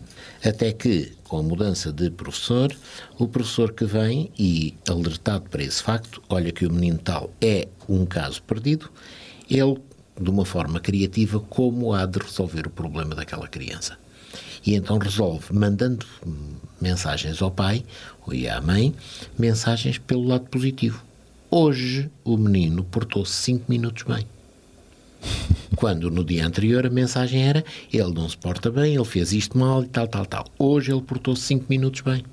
Até 0.44 0.72
que, 0.72 1.12
com 1.22 1.38
a 1.38 1.42
mudança 1.42 1.92
de 1.92 2.10
professor, 2.10 2.74
o 3.16 3.28
professor 3.28 3.72
que 3.72 3.84
vem 3.84 4.32
e, 4.36 4.74
alertado 4.88 5.48
para 5.48 5.62
esse 5.62 5.80
facto, 5.80 6.20
olha 6.28 6.50
que 6.50 6.66
o 6.66 6.72
menino 6.72 6.98
tal 6.98 7.30
é 7.40 7.68
um 7.88 8.04
caso 8.04 8.42
perdido, 8.42 8.90
ele, 9.48 9.78
de 10.20 10.30
uma 10.30 10.44
forma 10.44 10.80
criativa, 10.80 11.38
como 11.38 11.92
há 11.92 12.04
de 12.04 12.18
resolver 12.18 12.66
o 12.66 12.70
problema 12.70 13.14
daquela 13.14 13.46
criança. 13.46 13.96
E 14.66 14.74
então 14.74 14.98
resolve, 14.98 15.54
mandando 15.54 16.04
mensagens 16.80 17.40
ao 17.40 17.52
pai 17.52 17.84
e 18.32 18.48
à 18.48 18.60
mãe, 18.60 18.92
mensagens 19.38 19.96
pelo 19.98 20.24
lado 20.24 20.46
positivo. 20.46 21.04
Hoje 21.48 22.10
o 22.24 22.36
menino 22.36 22.82
portou-se 22.82 23.32
5 23.32 23.66
minutos 23.68 24.02
bem. 24.02 24.26
Quando 25.76 26.10
no 26.10 26.24
dia 26.24 26.46
anterior 26.46 26.86
a 26.86 26.90
mensagem 26.90 27.46
era 27.46 27.64
ele 27.92 28.14
não 28.14 28.28
se 28.28 28.36
porta 28.36 28.70
bem, 28.70 28.94
ele 28.94 29.04
fez 29.04 29.32
isto 29.32 29.58
mal 29.58 29.82
e 29.82 29.88
tal, 29.88 30.08
tal, 30.08 30.24
tal. 30.24 30.46
Hoje 30.58 30.92
ele 30.92 31.02
portou-se 31.02 31.42
5 31.42 31.66
minutos 31.68 32.00
bem. 32.00 32.24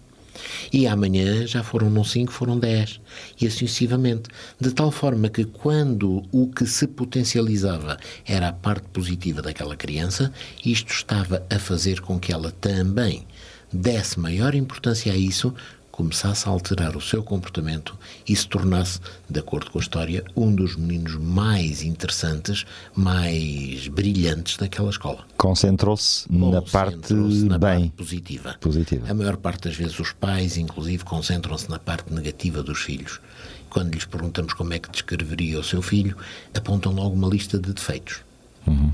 E 0.72 0.88
amanhã 0.88 1.46
já 1.46 1.64
foram 1.64 1.90
não 1.90 2.04
5, 2.04 2.32
foram 2.32 2.58
10. 2.58 3.00
E 3.40 3.48
assim 3.48 3.68
sucessivamente. 3.68 4.30
De 4.60 4.72
tal 4.72 4.92
forma 4.92 5.30
que 5.30 5.46
quando 5.46 6.24
o 6.32 6.48
que 6.48 6.66
se 6.66 6.88
potencializava 6.88 7.98
era 8.26 8.50
a 8.50 8.54
parte 8.54 8.88
positiva 8.90 9.42
daquela 9.42 9.76
criança, 9.76 10.32
isto 10.66 10.92
estava 10.92 11.46
a 11.50 11.60
fazer 11.60 12.02
com 12.02 12.20
que 12.20 12.32
ela 12.32 12.52
também 12.52 13.26
desse 13.72 14.20
maior 14.20 14.54
importância 14.54 15.12
a 15.12 15.18
isso, 15.18 15.54
começasse 15.94 16.50
a 16.50 16.52
alterar 16.52 16.98
o 16.98 17.02
seu 17.02 17.22
comportamento 17.22 17.96
e 18.28 18.36
se 18.36 18.48
tornasse, 18.48 19.00
de 19.30 19.40
acordo 19.40 19.70
com 19.70 19.78
a 19.78 19.82
história, 19.82 20.26
um 20.36 20.54
dos 20.54 20.76
meninos 20.76 21.16
mais 21.16 21.84
interessantes, 21.84 22.66
mais 22.96 23.88
brilhantes 23.90 24.58
daquela 24.58 24.90
escola. 24.90 25.24
Concentrou-se 25.38 26.26
na 26.32 26.64
parte 26.64 27.14
na 27.14 27.60
bem 27.60 27.90
parte 27.90 27.90
positiva. 27.92 28.56
positiva. 28.60 29.06
A 29.08 29.14
maior 29.14 29.38
parte 29.38 29.68
das 29.68 29.76
vezes 29.76 30.00
os 30.00 30.12
pais, 30.12 30.58
inclusive, 30.58 31.04
concentram-se 31.04 31.70
na 31.70 31.78
parte 31.78 32.12
negativa 32.12 32.64
dos 32.64 32.82
filhos. 32.82 33.22
Quando 33.70 33.94
lhes 33.94 34.06
perguntamos 34.06 34.54
como 34.54 34.74
é 34.74 34.80
que 34.80 34.90
descreveria 34.90 35.60
o 35.60 35.64
seu 35.64 35.84
filho, 35.84 36.18
apontam 36.56 36.92
logo 36.92 37.16
uma 37.16 37.28
lista 37.28 37.60
de 37.60 37.72
defeitos. 37.72 38.22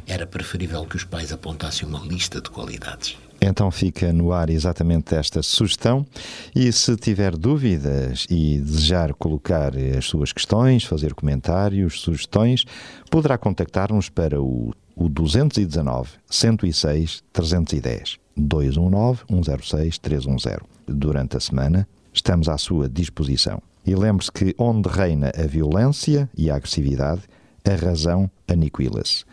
Era 0.05 0.27
preferível 0.27 0.85
que 0.85 0.97
os 0.97 1.05
pais 1.05 1.31
apontassem 1.31 1.87
uma 1.87 1.99
lista 1.99 2.41
de 2.41 2.49
qualidades. 2.49 3.15
Então 3.41 3.71
fica 3.71 4.11
no 4.11 4.33
ar 4.33 4.49
exatamente 4.49 5.15
esta 5.15 5.41
sugestão 5.41 6.05
e 6.53 6.71
se 6.73 6.95
tiver 6.97 7.37
dúvidas 7.37 8.25
e 8.29 8.59
desejar 8.59 9.13
colocar 9.13 9.73
as 9.97 10.05
suas 10.05 10.33
questões, 10.33 10.83
fazer 10.83 11.13
comentários, 11.13 12.01
sugestões, 12.01 12.65
poderá 13.09 13.37
contactar-nos 13.37 14.09
para 14.09 14.41
o, 14.41 14.73
o 14.95 15.07
219 15.07 16.09
106 16.29 17.23
310 17.31 18.17
219 18.35 19.23
106 19.29 19.97
310. 19.99 20.57
Durante 20.85 21.37
a 21.37 21.39
semana 21.39 21.87
estamos 22.13 22.49
à 22.49 22.57
sua 22.57 22.89
disposição. 22.89 23.61
E 23.85 23.95
lembre-se 23.95 24.31
que 24.31 24.53
onde 24.57 24.89
reina 24.89 25.31
a 25.35 25.47
violência 25.47 26.29
e 26.37 26.51
a 26.51 26.55
agressividade, 26.55 27.21
a 27.63 27.75
razão 27.75 28.29
aniquila-se. 28.47 29.23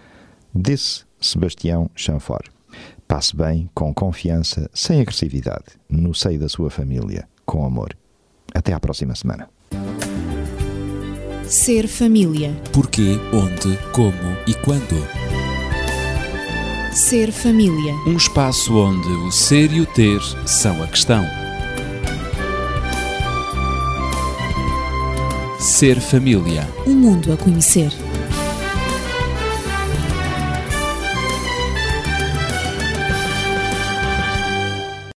Disse 0.55 1.05
Sebastião 1.21 1.90
Chanfort. 1.95 2.56
Passe 3.09 3.37
bem, 3.37 3.71
com 3.73 3.95
confiança, 3.95 4.69
sem 4.75 5.01
agressividade, 5.01 5.64
no 5.88 6.12
seio 6.12 6.40
da 6.40 6.49
sua 6.49 6.71
família, 6.71 7.29
com 7.45 7.64
amor. 7.64 7.97
Até 8.53 8.73
à 8.73 8.81
próxima 8.81 9.14
semana. 9.14 9.49
Ser 11.45 11.87
família. 11.87 12.53
Porquê, 12.73 13.16
onde, 13.33 13.79
como 13.92 14.37
e 14.49 14.55
quando. 14.55 15.07
Ser 16.92 17.31
família. 17.31 17.95
Um 18.09 18.16
espaço 18.16 18.77
onde 18.77 19.09
o 19.09 19.31
ser 19.31 19.73
e 19.73 19.81
o 19.81 19.87
ter 19.87 20.21
são 20.45 20.83
a 20.83 20.88
questão. 20.88 21.25
Ser 25.61 26.01
família. 26.01 26.66
Um 26.85 26.95
mundo 26.95 27.33
a 27.33 27.37
conhecer. 27.37 27.92